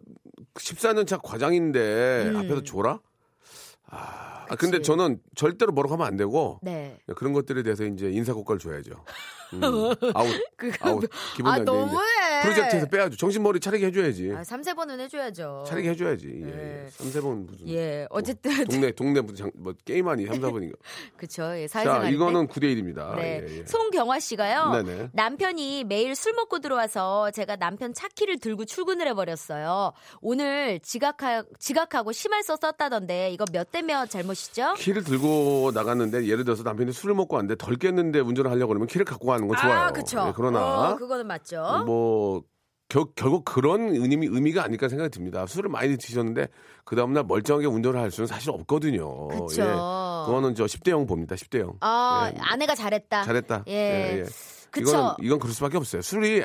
[0.55, 2.37] 14년 차 과장인데 음.
[2.37, 2.87] 앞에서 졸
[3.95, 4.25] 아?
[4.45, 4.83] 아, 아, 근데.
[4.83, 6.99] 저는 절대로 뭐라고 하면 안 되고 네.
[7.17, 9.05] 그런 것들에 대해서 이제 인사고과를 줘야죠.
[9.55, 9.63] 음,
[10.15, 11.09] 아웃, 그거 아웃.
[11.37, 12.43] 기분 아 너무해.
[12.43, 13.17] 프로젝트에서 빼야죠.
[13.17, 14.33] 정신머리 차리게 해줘야지.
[14.37, 15.65] 아, 3, 세번은 해줘야죠.
[15.69, 16.43] 차리게 해줘야지.
[16.43, 16.45] 예.
[16.45, 16.87] 네.
[16.91, 17.69] 3, 4번 무슨.
[17.69, 20.75] 예, 어쨌든 동네, 동네 무슨 장, 뭐 게임하니 3, 4번인가.
[21.17, 21.57] 그쵸.
[21.57, 22.13] 예, 자, 사회생활.
[22.13, 23.15] 이거는 9대1입니다.
[23.17, 23.45] 네.
[23.49, 23.65] 예, 예.
[23.67, 24.83] 송경화 씨가요.
[24.83, 25.11] 네네.
[25.13, 29.93] 남편이 매일 술 먹고 들어와서 제가 남편 차키를 들고 출근을 해버렸어요.
[30.21, 34.75] 오늘 지각하, 지각하고 심할서 썼다던데 이거 몇대 몇 잘못이죠?
[34.75, 39.05] 키를 들고 나갔는데 예를 들어서 남편이 술을 먹고 왔는데 덜 깼는데 운전을 하려고 그러면 키를
[39.05, 39.79] 갖고 가는 건 좋아요.
[39.79, 40.25] 아, 그쵸.
[40.29, 41.85] 예, 그러나 어, 그거는 맞죠.
[41.87, 42.43] 뭐
[42.89, 45.47] 결, 결국 그런 의미, 의미가 아닐까 생각이 듭니다.
[45.47, 46.49] 술을 많이 드셨는데
[46.85, 49.29] 그 다음날 멀쩡하게 운전을 할 수는 사실 없거든요.
[49.29, 49.63] 그쵸.
[49.63, 49.67] 예.
[50.27, 51.35] 그거는 저 10대 0 봅니다.
[51.35, 51.77] 10대 0.
[51.81, 52.39] 아, 예.
[52.41, 53.25] 아내가 잘했다.
[53.25, 53.65] 잘했다.
[53.69, 54.25] 예.
[54.71, 54.91] 그쵸.
[54.91, 56.03] 이건 이건 그럴 수밖에 없어요.
[56.03, 56.45] 술이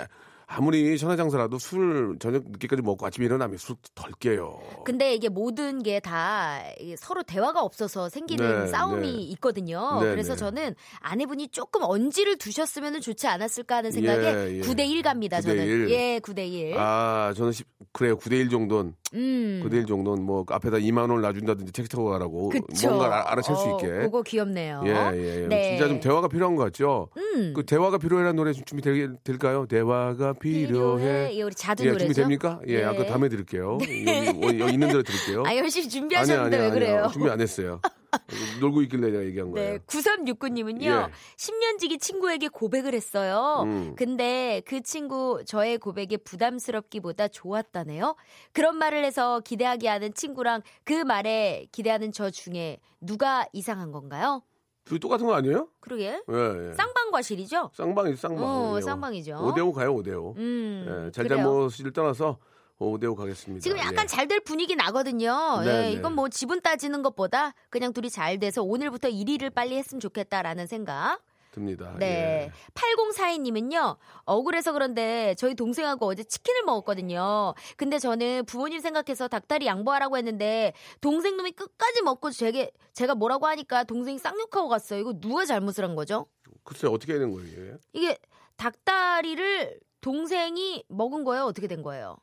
[0.51, 4.59] 아무리 천하장사라도 술 저녁 늦게까지 먹고 아침에 일어나면 술 덜 깨요.
[4.83, 6.59] 근데 이게 모든 게 다
[6.97, 9.17] 서로 대화가 없어서 생기는 네, 싸움이 네.
[9.33, 9.99] 있거든요.
[10.01, 10.39] 네, 그래서 네.
[10.39, 14.62] 저는 아내분이 조금 언지를 두셨으면 좋지 않았을까 하는 생각에 예, 예.
[14.62, 15.65] 9대1 갑니다, 9대 저는.
[15.67, 15.89] 1.
[15.91, 16.73] 예, 9대1.
[16.77, 18.17] 아, 저는 10, 그래요.
[18.17, 19.62] 9대 1 정도는 음.
[19.63, 22.88] 9대 1 정도는 뭐 앞에다 2만 원을 놔준다든지 책 타고 가라고 그쵸.
[22.89, 23.88] 뭔가 알- 알아챌 수 어, 있게.
[24.05, 24.83] 그거 귀엽네요.
[24.85, 25.47] 예, 예, 예.
[25.47, 25.69] 네.
[25.77, 27.09] 진짜 좀 대화가 필요한 것 같죠?
[27.17, 27.53] 음.
[27.55, 29.65] 그 대화가 필요해라는 노래 좀 준비될까요?
[29.67, 31.36] 대화가 필요해.
[31.36, 32.06] 예, 우리 자두 예, 노래죠.
[32.06, 32.62] 준비됩니까?
[32.67, 32.84] 예, 네.
[32.84, 33.80] 아까 다음에 들을게요.
[33.82, 35.43] 여기, 여기 있는 대로 들을게요.
[35.47, 36.95] 아, 열심히 준비하셨는데 아니야, 왜 그래요?
[36.97, 37.08] 아니야.
[37.10, 37.82] 준비 안 했어요.
[38.60, 39.73] 놀고 있길래 내가 얘기한 거예요.
[39.73, 41.12] 네, 9369님은요, 예.
[41.38, 43.63] 10년지기 친구에게 고백을 했어요.
[43.65, 43.95] 음.
[43.95, 48.15] 근데 그 친구 저의 고백에 부담스럽기보다 좋았다네요.
[48.52, 54.43] 그런 말을 해서 기대하게 하는 친구랑 그 말에 기대하는 저 중에 누가 이상한 건가요?
[54.85, 55.67] 둘이 똑같은 거 아니에요?
[55.79, 56.05] 그러게.
[56.29, 56.73] 예, 예.
[56.73, 57.71] 쌍방과실이죠?
[57.73, 58.43] 쌍방이 쌍방.
[58.43, 58.81] 어, 예.
[58.81, 59.33] 쌍방이죠.
[59.35, 60.37] 5대5 가요, 5대5.
[60.37, 61.11] 음, 예.
[61.11, 62.37] 잘잘못을 떠나서
[62.79, 63.61] 5대5 가겠습니다.
[63.61, 64.07] 지금 약간 예.
[64.07, 65.61] 잘될 분위기 나거든요.
[65.63, 65.91] 네, 예, 네.
[65.91, 71.19] 이건 뭐 지분 따지는 것보다 그냥 둘이 잘 돼서 오늘부터 1위를 빨리 했으면 좋겠다라는 생각.
[71.51, 71.95] 듭니다.
[71.99, 72.51] 네.
[72.73, 77.53] 8042님은요, 억울해서 그런데 저희 동생하고 어제 치킨을 먹었거든요.
[77.77, 83.83] 근데 저는 부모님 생각해서 닭다리 양보하라고 했는데, 동생 놈이 끝까지 먹고 제게, 제가 뭐라고 하니까
[83.83, 84.99] 동생이 쌍욕하고 갔어요.
[84.99, 86.27] 이거 누가 잘못을 한 거죠?
[86.47, 86.53] 예.
[86.63, 88.17] 글쎄, 어떻게 해야 되는 거예요, 이게?
[88.57, 91.45] 닭다리를 동생이 먹은 거예요?
[91.45, 92.17] 어떻게 된 거예요?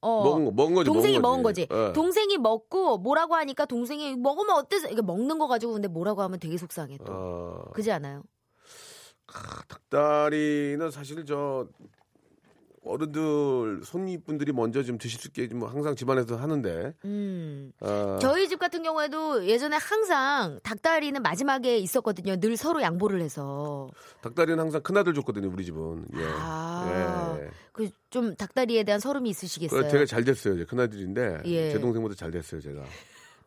[0.00, 0.22] 어.
[0.22, 0.86] 먹은, 거, 먹은 거지.
[0.86, 1.66] 동생이 먹은 거지.
[1.70, 1.92] 예.
[1.92, 4.88] 동생이 먹고 뭐라고 하니까 동생이 먹으면 어때서?
[4.88, 7.12] 이게 먹는 거 가지고 근데 뭐라고 하면 되게 속상해 또.
[7.12, 8.22] 어, 그지 않아요?
[9.34, 11.66] 아, 닭다리는 사실 저
[12.84, 17.72] 어른들 손님분들이 먼저 좀 드실 수 있게 좀 항상 집안에서 하는데 음.
[17.80, 22.36] 아, 저희 집 같은 경우에도 예전에 항상 닭다리는 마지막에 있었거든요.
[22.38, 23.90] 늘 서로 양보를 해서.
[24.22, 26.24] 닭다리는 항상 큰 아들 줬거든요 우리 집은 예.
[26.38, 27.36] 아.
[27.40, 27.50] 예.
[27.72, 29.82] 그좀 닭다리에 대한 서름이 있으시겠어요.
[29.82, 31.72] 그 제가 잘 됐어요 이제 큰 아들인데 예.
[31.72, 32.84] 제 동생보다 잘 됐어요 제가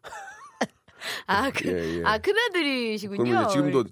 [1.27, 2.03] 아, 그, 예, 예.
[2.03, 3.23] 아, 큰아들이시군요.
[3.23, 3.85] 그러면 이제 지금도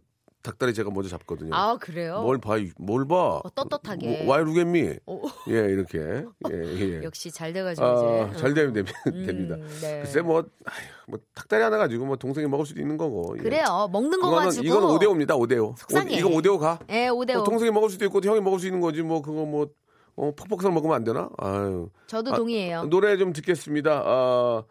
[0.47, 2.21] 닭다리 제가 먼저 잡거든요 아, 그래요?
[2.21, 3.41] 뭘 봐, 뭘 봐.
[3.43, 4.23] 어, 떳떳하게.
[4.23, 4.97] 뭐, me?
[5.05, 5.99] 오, 예, 이렇게.
[5.99, 7.03] 예, 예.
[7.03, 8.37] 역시 잘 돼가지고 아, 이제.
[8.39, 9.57] 잘 되면 됩- 음, 됩니다.
[9.81, 9.99] 네.
[10.01, 10.75] 글쎄 뭐, 아휴,
[11.07, 13.35] 뭐 닭다리 하나 가지고 뭐 동생이 먹을 수도 있는 거고.
[13.37, 13.43] 예.
[13.43, 13.89] 그래요.
[13.91, 14.65] 먹는 거 가지고.
[14.65, 15.31] 이건 5대 5입니다.
[15.37, 15.75] 5대 5.
[15.77, 16.15] 속상해.
[16.17, 16.79] 이거 5대 5 가.
[16.89, 17.41] 예, 5대5.
[17.41, 19.67] 어, 동생이 먹을 수도 있고 형이 먹을 수 있는 거지 뭐 그거 뭐
[20.15, 21.29] 어, 퍽퍽살 먹으면 안 되나?
[21.37, 21.89] 아유.
[22.07, 22.83] 저도 아, 동의해요.
[22.85, 24.01] 노래 좀 듣겠습니다.
[24.05, 24.63] 아,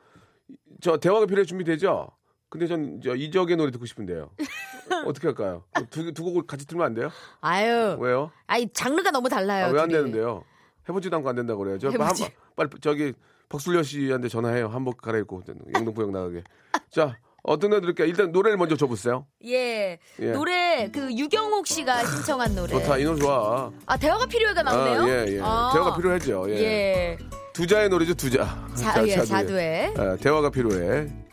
[0.81, 2.09] 저 대화가 필요해 준비되죠?
[2.49, 4.31] 근데 전저 이적의 노래 듣고 싶은데요.
[5.07, 5.65] 어떻게 할까요?
[5.91, 7.11] 두, 두 곡을 같이 틀면 안 돼요?
[7.41, 7.97] 아유.
[8.01, 8.31] 왜요?
[8.47, 9.67] 아이, 장르가 너무 달라요.
[9.67, 9.99] 아, 왜안 둘이.
[10.03, 10.45] 되는데요?
[10.89, 11.79] 해보지도 않고 안 된다고 그래요.
[11.79, 12.23] 저 해보지.
[12.23, 13.13] 한, 빨리 저기
[13.49, 14.69] 박술려 씨한테 전화해요.
[14.69, 15.43] 한복 갈아입고
[15.75, 16.45] 영등포역 나가게.
[16.91, 18.07] 자, 어떤 노래 들을게요?
[18.07, 19.27] 일단 노래를 먼저 줘보세요.
[19.45, 19.99] 예.
[20.21, 20.31] 예.
[20.33, 22.69] 노래, 그, 유경옥 씨가 신청한 노래.
[22.73, 23.73] 좋다, 이 노래 좋아.
[23.87, 25.01] 아, 대화가 필요해가 나오네요?
[25.03, 25.41] 아, 예, 예.
[25.43, 25.71] 아.
[25.73, 26.47] 대화가 필요하죠.
[26.51, 26.55] 예.
[26.55, 27.19] 예.
[27.53, 28.67] 두자의 노래죠, 두자.
[28.75, 29.95] 자, 예, 자두에.
[29.97, 31.26] 아, 대화가 필요해.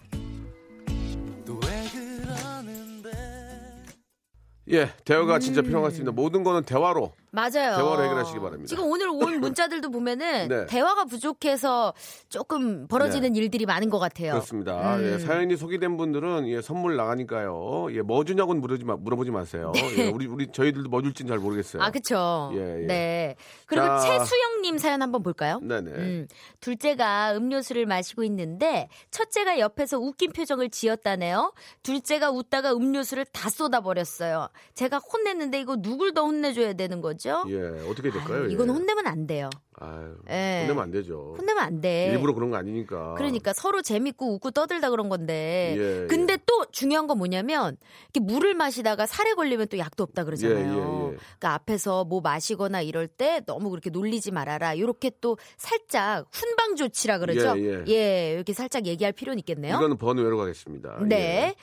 [4.71, 6.11] 예, 대화가 진짜 필요한 것 같습니다.
[6.11, 7.13] 모든 거는 대화로.
[7.33, 7.75] 맞아요.
[7.77, 8.67] 대화로 해결하시기 바랍니다.
[8.67, 10.65] 지금 오늘 온 문자들도 보면은 네.
[10.67, 11.95] 대화가 부족해서
[12.29, 14.33] 조금 벌어지는 일들이 많은 것 같아요.
[14.33, 14.97] 그렇습니다.
[14.97, 15.03] 음.
[15.03, 17.87] 예, 사연이 소개된 분들은 예, 선물 나가니까요.
[17.91, 19.71] 예, 뭐 주냐고는 물어보지, 마, 물어보지 마세요.
[19.97, 21.81] 예, 우리 우리 저희들도 뭐 줄지는 잘 모르겠어요.
[21.81, 21.87] 네.
[21.87, 22.51] 아, 그쵸.
[22.53, 22.85] 예, 예.
[22.85, 23.35] 네.
[23.65, 23.97] 그리고 자.
[23.99, 25.59] 최수영님 사연 한번 볼까요?
[25.63, 25.91] 네네.
[25.91, 26.27] 음,
[26.59, 31.51] 둘째가 음료수를 마시고 있는데 첫째가 옆에서 웃긴 표정을 지었다네요.
[31.81, 34.49] 둘째가 웃다가 음료수를 다 쏟아버렸어요.
[34.75, 37.45] 제가 혼냈는데 이거 누굴 더 혼내줘야 되는 거 죠?
[37.47, 37.57] 예,
[37.89, 38.41] 어떻게 될까요?
[38.41, 38.51] 아유, 예.
[38.51, 39.49] 이건 혼내면 안 돼요.
[39.79, 40.63] 아유, 예.
[40.63, 41.35] 혼내면 안 되죠.
[41.37, 42.09] 혼내면 안 돼.
[42.11, 43.13] 일부러 그런 거 아니니까.
[43.13, 45.73] 그러니까 서로 재밌고 웃고 떠들다 그런 건데.
[45.77, 47.77] 예, 근데 또 중요한 건 뭐냐면
[48.13, 50.57] 이렇게 물을 마시다가 살에 걸리면 또 약도 없다 그러잖아요.
[50.57, 51.17] 예, 예, 예.
[51.17, 54.73] 그러니까 앞에서 뭐 마시거나 이럴 때 너무 그렇게 놀리지 말아라.
[54.73, 57.57] 이렇게 또 살짝 훈방 조치라 그러죠.
[57.57, 58.33] 예, 예.
[58.33, 59.77] 이렇게 살짝 얘기할 필요는 있겠네요.
[59.77, 60.99] 이거는 번외로 가겠습니다.
[61.07, 61.55] 네.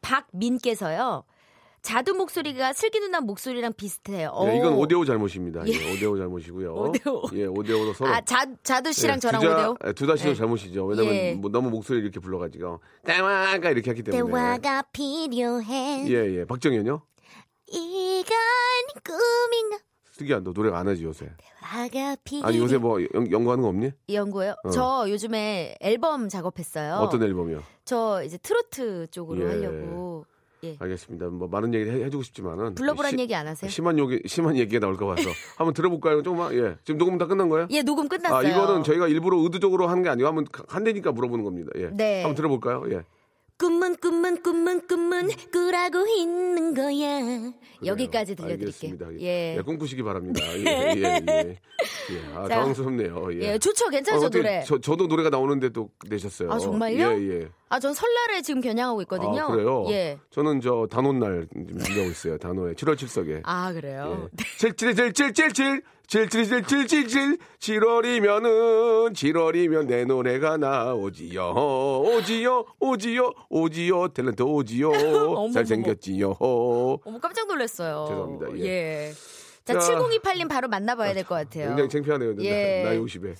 [0.00, 1.24] 박민께서요.
[1.84, 4.32] 자두 목소리가 슬기 누나 목소리랑 비슷해요.
[4.46, 4.56] 예, 오.
[4.56, 5.62] 이건 오데오 잘못입니다.
[5.66, 5.72] 예.
[5.72, 6.72] 예, 오데오 잘못이고요.
[6.74, 7.22] 오데오.
[7.34, 8.10] 예, 오데오로 서로.
[8.10, 9.76] 아, 자, 자두 씨랑 예, 저랑 오대요.
[9.86, 10.34] 예, 두다 씨도 예.
[10.34, 10.86] 잘못이죠.
[10.86, 11.34] 왜냐면 예.
[11.34, 14.32] 뭐 너무 목소리 이렇게 불러가지고 대화가 이렇게 했기 때문에.
[14.32, 16.06] 대화가 필요해.
[16.08, 16.44] 예, 예.
[16.46, 17.02] 박정현요?
[17.66, 18.36] 이건
[19.04, 19.78] 꿈인가?
[20.12, 21.28] 슬기야, 너 노래 안 하지 요새?
[21.36, 22.48] 대화가 필요해.
[22.48, 23.90] 아니 요새 뭐 연, 연구하는 거 없니?
[24.08, 24.54] 연구요?
[24.64, 24.70] 어.
[24.70, 26.94] 저 요즘에 앨범 작업했어요.
[26.94, 27.62] 어떤 앨범이요?
[27.84, 29.48] 저 이제 트로트 쪽으로 예.
[29.48, 30.24] 하려고.
[30.64, 30.76] 예.
[30.78, 31.26] 알겠습니다.
[31.26, 33.68] 뭐 많은 얘기 해, 해주고 싶지만은 불러보란 시- 얘기 안 하세요?
[33.70, 35.22] 심한 얘기 심한 얘기가 나올까 봐서
[35.56, 36.22] 한번 들어볼까요?
[36.22, 36.76] 조금만 예.
[36.84, 37.66] 지금 녹음 다 끝난 거예요?
[37.70, 38.36] 예, 녹음 끝났어요.
[38.38, 41.70] 아 이거는 저희가 일부러 의도적으로 하는 게 아니고 한번 한대니까 물어보는 겁니다.
[41.76, 41.90] 예.
[41.92, 42.22] 네.
[42.22, 42.84] 한번 들어볼까요?
[42.90, 43.02] 예.
[43.56, 47.52] 꿈은 꿈은 꿈은 꿈은 꾸라고 있는 거야.
[47.84, 48.90] 여기까지 들려드릴게요.
[48.90, 49.06] 알겠습니다.
[49.20, 49.56] 예.
[49.56, 50.40] 예, 꿈꾸시기 바랍니다.
[50.58, 50.64] 예,
[50.96, 51.58] 예, 예.
[52.10, 52.34] 예.
[52.34, 52.56] 아, 자.
[52.56, 53.28] 당황스럽네요.
[53.34, 53.52] 예.
[53.52, 53.88] 예, 좋죠.
[53.90, 54.64] 괜찮죠, 어, 어떻게 노래.
[54.66, 56.50] 저, 저도 노래가 나오는데 또 내셨어요.
[56.50, 57.12] 아, 정말요?
[57.12, 57.48] 예, 예.
[57.68, 59.42] 아, 전 설날에 지금 겨냥하고 있거든요.
[59.42, 59.84] 아, 그래요?
[59.90, 60.18] 예.
[60.30, 62.38] 저는 저 단오날 준비하고 있어요.
[62.38, 63.42] 단오에 7월 7석에.
[63.44, 64.28] 아, 그래요?
[64.58, 65.82] 777777 777777 7
[67.86, 68.50] 월이면은
[69.12, 71.52] 7월이면 내 노래가 나오지요.
[72.06, 72.64] 오지요.
[72.80, 73.32] 오지요.
[73.48, 74.08] 오지요.
[74.08, 74.92] 탤런트 오지요.
[75.52, 76.36] 잘생겼지요.
[76.38, 78.06] 어머, 깜짝 놀랐어요.
[78.08, 78.58] 죄송합니다.
[78.58, 78.64] 예.
[79.08, 79.12] 예.
[79.64, 79.94] 자, 자.
[79.96, 81.68] 7028님 바로 만나봐야 될 것 같아요.
[81.68, 82.34] 굉장히 창피하네요.
[82.40, 82.82] 예.
[82.84, 83.34] 나이 50에.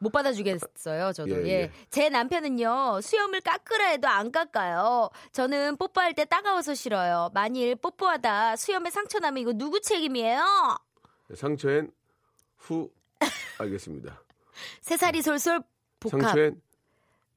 [0.00, 1.30] 못 받아주겠어요, 저도.
[1.30, 1.70] 예, 예, 예.
[1.88, 5.08] 제 남편은요, 수염을 깎으라 해도 안 깎아요.
[5.30, 7.30] 저는 뽀뽀할 때 따가워서 싫어요.
[7.34, 10.42] 만일 뽀뽀하다 수염에 상처 나면 이거 누구 책임이에요?
[11.34, 11.90] 상처엔
[12.58, 12.90] 후
[13.58, 14.22] 알겠습니다.
[14.80, 15.62] 새살이 솔솔
[16.00, 16.20] 복합.
[16.22, 16.60] 상처엔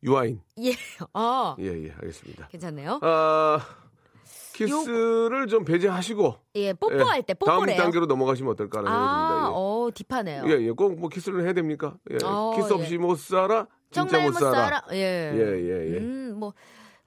[0.03, 0.41] 유아인.
[0.59, 0.73] 예,
[1.13, 2.47] 어, 예, 예, 알겠습니다.
[2.49, 2.99] 괜찮네요.
[3.01, 3.59] 아,
[4.53, 7.77] 키스를 좀 배제하시고 예, 뽀뽀할 때 다음 뽀뽀래요.
[7.77, 9.49] 단계로 넘어가시면 어떨까라는 아, 생각이 듭니다.
[9.51, 10.43] 어, deep하네요.
[10.47, 11.95] 예, 예, 꼭 뭐 키스를 해야 됩니까?
[12.11, 13.67] 예, 어, 키스 없이 못 살아?
[13.91, 14.51] 진짜 못 살아.
[14.51, 14.83] 살아.
[14.91, 15.31] 예.
[15.33, 15.97] 예, 예, 예.
[15.99, 16.53] 음, 뭐,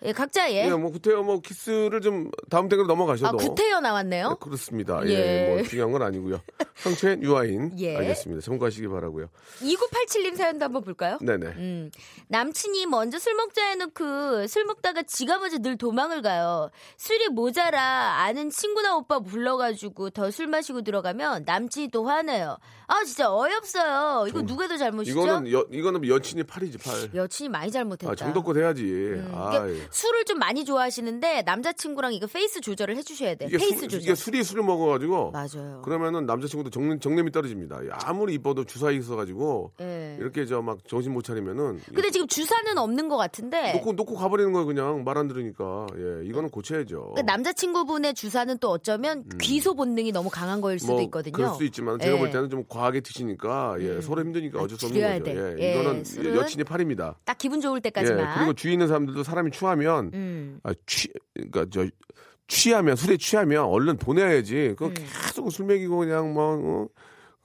[0.04, 0.64] 예, 각자 예.
[0.66, 4.36] 예, 뭐 구태여 뭐 키스를 좀 다음 아, 넘어가셔도 구태여 네, 나왔네요.
[4.40, 5.00] 그렇습니다.
[5.06, 5.10] 예.
[5.10, 6.40] 예, 뭐 중요한 건 아니고요.
[6.76, 7.72] 상처엔 유아인.
[7.78, 7.96] 예.
[7.96, 8.40] 알겠습니다.
[8.42, 9.28] 참고하시기 바라고요.
[9.60, 11.18] 2987님 사연도 한번 볼까요?
[11.20, 11.46] 네네.
[11.46, 11.90] 음,
[12.28, 16.70] 남친이 먼저 술 먹자 해놓고 술 먹다가 지가 먼저 늘 도망을 가요.
[16.96, 22.58] 술이 모자라 아는 친구나 오빠 불러가지고 더 술 마시고 들어가면 남친이 또 화내요.
[22.86, 24.26] 아 진짜 어이없어요.
[24.28, 25.10] 이거 누가 더 잘못이죠?
[25.20, 27.10] 이거는 여, 이거는 여친이 팔이지 팔.
[27.14, 28.12] 여친이 많이 잘못했다.
[28.12, 29.20] 아, 정도껏 해야지.
[29.32, 29.87] 아, 그러니까 예.
[29.90, 33.48] 술을 좀 많이 좋아하시는데 남자친구랑 이거 페이스 조절을 해주셔야 돼요.
[33.48, 34.00] 이게, 페이스 술, 조절.
[34.02, 35.82] 이게 술이 술을 먹어가지고 맞아요.
[35.84, 37.80] 그러면은 남자친구도 정, 정냄이 떨어집니다.
[38.04, 40.16] 아무리 이뻐도 주사 있어가지고 예.
[40.20, 44.52] 이렇게 저 막 정신 못 차리면은 근데 지금 주사는 없는 것 같은데 놓고 놓고 가버리는
[44.52, 47.14] 거예요 그냥 말 안 들으니까 예 이거는 고쳐야죠.
[47.16, 50.94] 그 남자친구분의 주사는 또 어쩌면 귀소 본능이 너무 강한 거일 수도 음.
[50.94, 51.32] 뭐 있거든요.
[51.32, 52.18] 그럴 수도 있지만 제가 예.
[52.18, 55.24] 볼 때는 좀 과하게 드시니까 예 서로 힘드니까 어쩔 수 없는 거죠.
[55.24, 55.36] 돼.
[55.36, 56.04] 예, 예, 이거는
[56.36, 57.16] 여친이 팔입니다.
[57.24, 58.34] 딱 기분 좋을 예 때까지만.
[58.36, 60.60] 그리고 주위 있는 사람들도 사람이 취하면 음.
[60.62, 61.86] 아, 취 그러니까 저
[62.46, 64.70] 취하면 술에 취하면 얼른 보내야지.
[64.70, 64.76] 음.
[64.76, 66.90] 그거 계속 술 먹이고 그냥 뭐,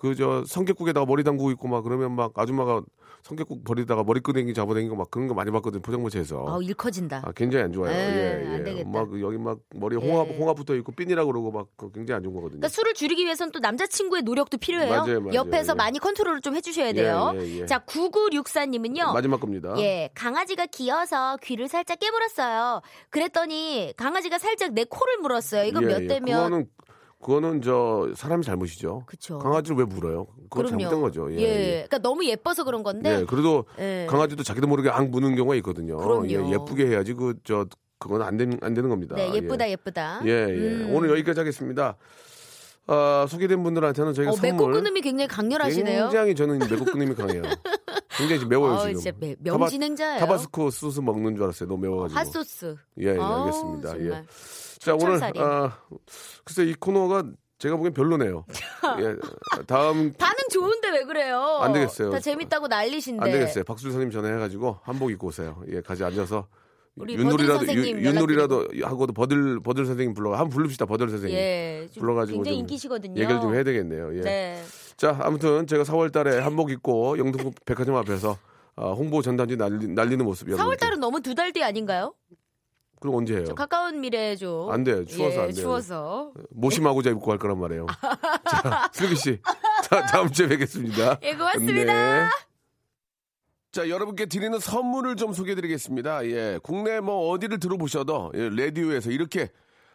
[0.02, 2.82] 뭐그저 성격국에다가 머리 담그고 있고 막 그러면 막 아줌마가
[3.24, 6.46] 성격국 버리다가 머리끄댕이 잡아당기고 막 그런 거 많이 봤거든 포장마차에서.
[6.46, 7.22] 아우 일 커진다.
[7.26, 7.92] 아, 굉장히 안 좋아요.
[7.92, 8.64] 에, 예, 안 예.
[8.64, 8.90] 되겠다.
[8.90, 10.38] 막 여기 막 머리에 홍합 예.
[10.38, 12.60] 홍합 붙어 있고 삔이라 그러고 막 그거 굉장히 안 좋은 거거든요.
[12.60, 14.90] 그러니까 술을 줄이기 위해서는 또 남자 친구의 노력도 필요해요.
[14.90, 15.34] 맞아요, 맞아요.
[15.34, 15.76] 옆에서 예.
[15.76, 17.32] 많이 컨트롤을 좀 해주셔야 돼요.
[17.36, 17.66] 예, 예.
[17.66, 19.14] 자, 9964 님은요.
[19.14, 19.74] 마지막 겁니다.
[19.78, 22.82] 예, 강아지가 귀여서 귀를 살짝 깨물었어요.
[23.10, 25.68] 그랬더니 강아지가 살짝 내 코를 물었어요.
[25.68, 26.08] 예, 몇 예.
[26.08, 26.68] 대면
[27.24, 29.04] 그거는 저 사람이 잘못이죠.
[29.06, 29.40] 그쵸.
[29.40, 30.28] 강아지를 왜 물어요?
[30.50, 30.82] 그건 그럼요.
[30.82, 31.32] 잘못된 거죠.
[31.34, 31.38] 예.
[31.38, 31.72] 예, 예.
[31.88, 33.22] 그러니까 너무 예뻐서 그런 건데.
[33.22, 34.06] 예, 그래도 예.
[34.10, 35.98] 강아지도 자기도 모르게 앙 무는 경우가 있거든요.
[35.98, 36.28] 그럼요.
[36.30, 37.66] 예, 예쁘게 해야지 그 저
[38.00, 39.16] 그건 안 되는 안 되는 겁니다.
[39.16, 39.72] 네, 예쁘다 예.
[39.72, 40.22] 예쁘다.
[40.26, 40.44] 예, 예.
[40.54, 40.90] 음.
[40.94, 41.96] 오늘 여기까지 하겠습니다.
[42.86, 46.04] 아, 소개된 분들한테는 저희가 어, 선물 끊음이 굉장히 강렬하시네요.
[46.10, 47.44] 굉장히 저는 매국 끊임이 강해요.
[48.18, 49.00] 굉장히 지금 매워요 어, 지금.
[49.00, 50.20] 진짜 매- 명진행자예요.
[50.20, 51.70] 타바, 스코 소스 먹는 줄 알았어요.
[51.70, 52.20] 너무 매워가지고.
[52.20, 52.76] 핫소스.
[53.00, 54.00] 예, 예, 아우, 알겠습니다.
[54.02, 54.24] 예.
[54.84, 55.20] 자 오늘.
[55.40, 55.78] 아,
[56.44, 57.24] 글쎄 이 코너가
[57.60, 58.46] 제가 보기엔 별로네요.
[59.00, 59.16] 예,
[59.66, 61.60] 다음 반응 좋은데 왜 그래요?
[61.62, 62.12] 안 되겠어요.
[62.12, 63.24] 다 재밌다고 난리신데.
[63.24, 63.64] 안 되겠어요.
[63.64, 65.62] 박수 선생님 전화해가지고 한복 입고 오세요.
[65.70, 66.48] 예, 가지 앉아서
[66.98, 70.86] 윷놀이라도 윷- 윷놀이라도 하고도 버들 버들 선생님 불러 한번 부릅시다.
[70.86, 73.20] 버들 선생님 예, 좀 불러가지고 굉장히 좀 인기시거든요.
[73.22, 74.16] 얘기를 좀 해야 되겠네요.
[74.18, 74.22] 예.
[74.22, 74.64] 네.
[74.98, 78.38] 자 아무튼 제가 4월달에 한복 입고 영등 백화점 앞에서
[78.76, 80.66] 아, 홍보 전단지 날리, 날리는 모습 여러분.
[80.76, 82.14] 4월달은 너무 두 달 뒤 아닌가요?
[83.04, 83.44] 그럼 언제 해요?
[83.46, 84.70] 저 가까운 미래죠.
[84.72, 85.04] 안 돼요.
[85.04, 85.56] 추워서 예, 안 돼요.
[85.56, 86.32] 추워서.
[86.52, 87.86] 모시마고자 입고 갈 거란 말이에요.
[88.50, 89.42] 자, 슬기 씨.
[89.84, 91.20] 자, 다음 주에 뵙겠습니다.
[91.22, 92.24] 예, 고맙습니다.
[92.24, 92.30] 네.
[93.74, 96.26] 자, 여러분께 드리는 선물을 좀 소개해 드리겠습니다.
[96.28, 96.60] 예.
[96.64, 99.50] 국내 뭐 어디를 들어보셔도 예, 라디오에서 이렇게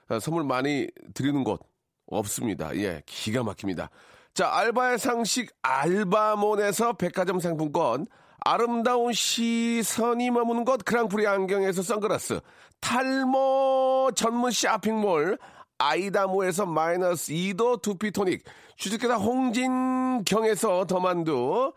[0.09, 1.63] 아, 선물 많이 드리는 곳
[2.09, 2.77] 없습니다.
[2.77, 3.03] 예.
[3.07, 3.89] 기가 막힙니다.
[4.35, 8.07] 자, 알바의 상식 알바몬에서 백화점 상품권
[8.45, 12.41] 아름다운 시선이 머무는 곳 그랑프리 안경에서 선글라스
[12.81, 15.39] 탈모 전문 쇼핑몰
[15.79, 18.45] 아이다모에서 마이너스 2도 두피토닉
[18.77, 21.73] 주식회사 홍진경에서 더만두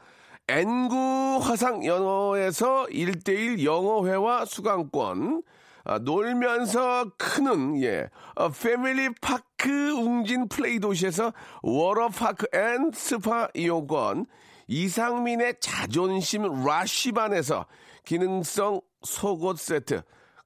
[0.47, 5.43] N구 화상 영어에서 1대1 영어회화 수강권
[5.83, 14.27] 아, 놀면서 크는 예 어, family park 웅진 플레이 도시에서 워터파크 and 스파 이용권
[14.67, 17.65] 이상민의 자존심 라쉬반에서
[18.05, 20.01] 기능성 속옷 세트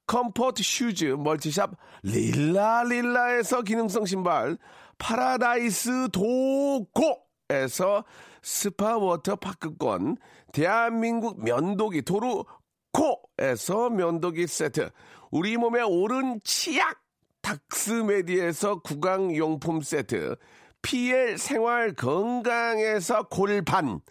[0.07, 1.71] comfort 슈즈 multi shop
[2.03, 4.57] 릴라릴라에서 기능성 신발
[4.97, 8.05] 파라다이스 도고에서
[8.41, 10.17] 스파 워터 파크권
[10.53, 14.89] 대한민국 면도기 도루코에서 면도기 세트
[15.31, 17.01] 우리 몸의 오른 치약
[17.41, 20.35] 닥스메디에서 구강용품 세트
[20.85, 24.01] PL 생활 건강에서 골반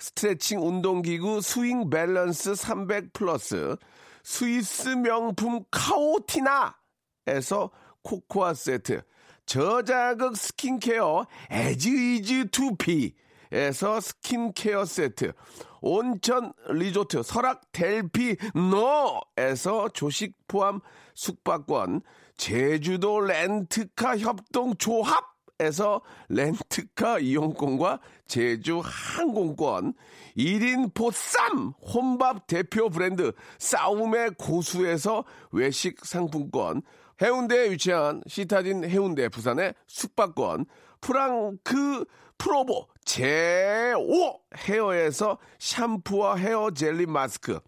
[0.00, 3.76] 스트레칭 운동기구 스윙 밸런스 300 플러스
[4.24, 7.70] 스위스 명품 카오티나에서
[8.02, 9.02] 코코아 세트
[9.46, 15.34] 저자극 스킨케어 에즈이즈 투피에서 스킨케어 세트
[15.82, 20.80] 온천 리조트 설악 델피노에서 조식 포함
[21.14, 22.02] 숙박권
[22.36, 25.33] 제주도 렌트카 협동 조합
[25.64, 29.94] 에서 렌트카 이용권과 제주 항공권,
[30.36, 36.82] 1인 보쌈 혼밥 대표 브랜드 싸움의 고수에서 외식 상품권,
[37.22, 40.66] 해운대에 위치한 시타딘 해운대 부산의 숙박권,
[41.00, 42.04] 프랑크
[42.38, 47.60] 프로보 제5 헤어에서 샴푸와 헤어 젤리 마스크,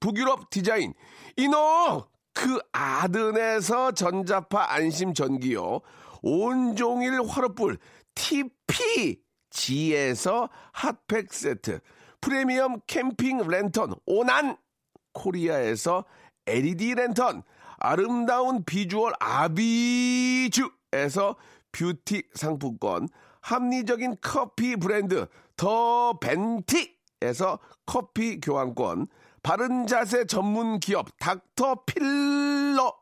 [0.00, 0.94] 북유럽 디자인
[1.36, 5.80] 이노크아든에서 전자파 안심 전기요,
[6.22, 7.78] 온종일 화로불
[9.50, 11.80] TPG에서 핫팩 세트,
[12.20, 14.56] 프리미엄 캠핑 랜턴 오난
[15.12, 16.04] 코리아에서
[16.46, 17.42] LED 랜턴,
[17.78, 20.56] 아름다운 비주얼 아비주에서
[21.72, 23.08] 뷰티 상품권,
[23.40, 29.08] 합리적인 커피 브랜드 더 벤티에서 커피 교환권,
[29.42, 33.01] 바른 자세 전문 기업 닥터 필러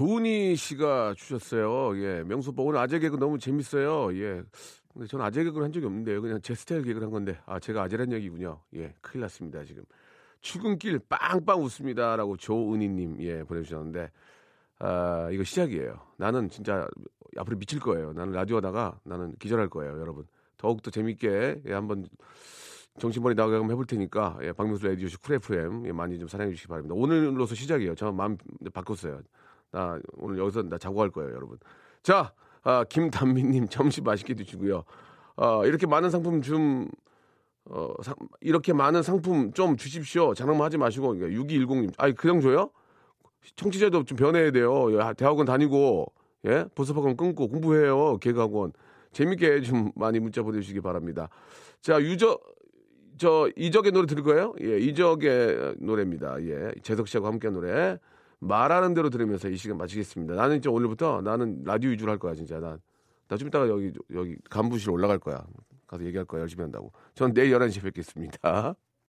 [0.00, 1.94] 조은희 씨가 주셨어요.
[2.02, 4.16] 예, 명수빠 오늘 아재 개그 너무 재밌어요.
[4.16, 4.42] 예.
[4.94, 6.22] 근데 저는 아재 개그를 한 적이 없는데요.
[6.22, 8.62] 그냥 제 스타일 개그를 한 건데, 아, 제가 아재란 얘기군요.
[8.76, 9.84] 예, 큰일 났습니다, 지금.
[10.40, 14.10] 출근길 빵빵 웃습니다라고 조은희 님, 예, 보내 주셨는데,
[14.78, 16.00] 아, 이거 시작이에요.
[16.16, 16.88] 나는 진짜
[17.36, 18.14] 앞으로 미칠 거예요.
[18.14, 20.24] 나는 라디오 하다가 나는 기절할 거예요, 여러분.
[20.56, 22.06] 더욱더 재밌게, 예, 한번
[22.98, 26.94] 정신머리 한번 해볼 테니까, 예, 박명수 라디오쇼 쿨 FM, 예, 많이 좀 사랑해 주시기 바랍니다.
[26.94, 27.94] 오늘로서 시작이에요.
[27.96, 28.38] 저 마음
[28.72, 29.20] 바꿨어요.
[29.72, 31.58] 나 오늘 여기서 나 자고 갈 거예요, 여러분.
[32.02, 34.84] 자, 아, 김단미님 점심 맛있게 드시고요.
[35.36, 36.88] 어, 이렇게 많은 상품 좀
[37.66, 40.34] 어, 상, 이렇게 많은 상품 좀 주십시오.
[40.34, 42.70] 장난만 하지 마시고 6210님, 아니 그냥 줘요?
[43.56, 44.88] 청취자도 좀 변해야 돼요.
[45.16, 46.12] 대학원 다니고
[46.46, 48.18] 예 보습학원 끊고 공부해요.
[48.18, 48.72] 개그학원
[49.12, 51.28] 재밌게 좀 많이 문자 보내주시기 바랍니다.
[51.80, 52.38] 자 유저
[53.16, 54.54] 저 이적의 노래 들을 거예요?
[54.60, 56.42] 예 이적의 노래입니다.
[56.42, 57.98] 예 재석 씨하고 함께한 노래.
[58.40, 60.34] 말하는 대로 들으면서 이 시간 마치겠습니다.
[60.34, 62.58] 나는 이제 오늘부터 나는 라디오 위주로 할 거야, 진짜.
[62.58, 62.80] 난.
[63.28, 65.46] 나좀 이따가 여기, 여기 간부실 올라갈 거야.
[65.86, 66.92] 가서 얘기할 거야, 열심히 한다고.
[67.14, 68.74] 전 내일 11시에 뵙겠습니다.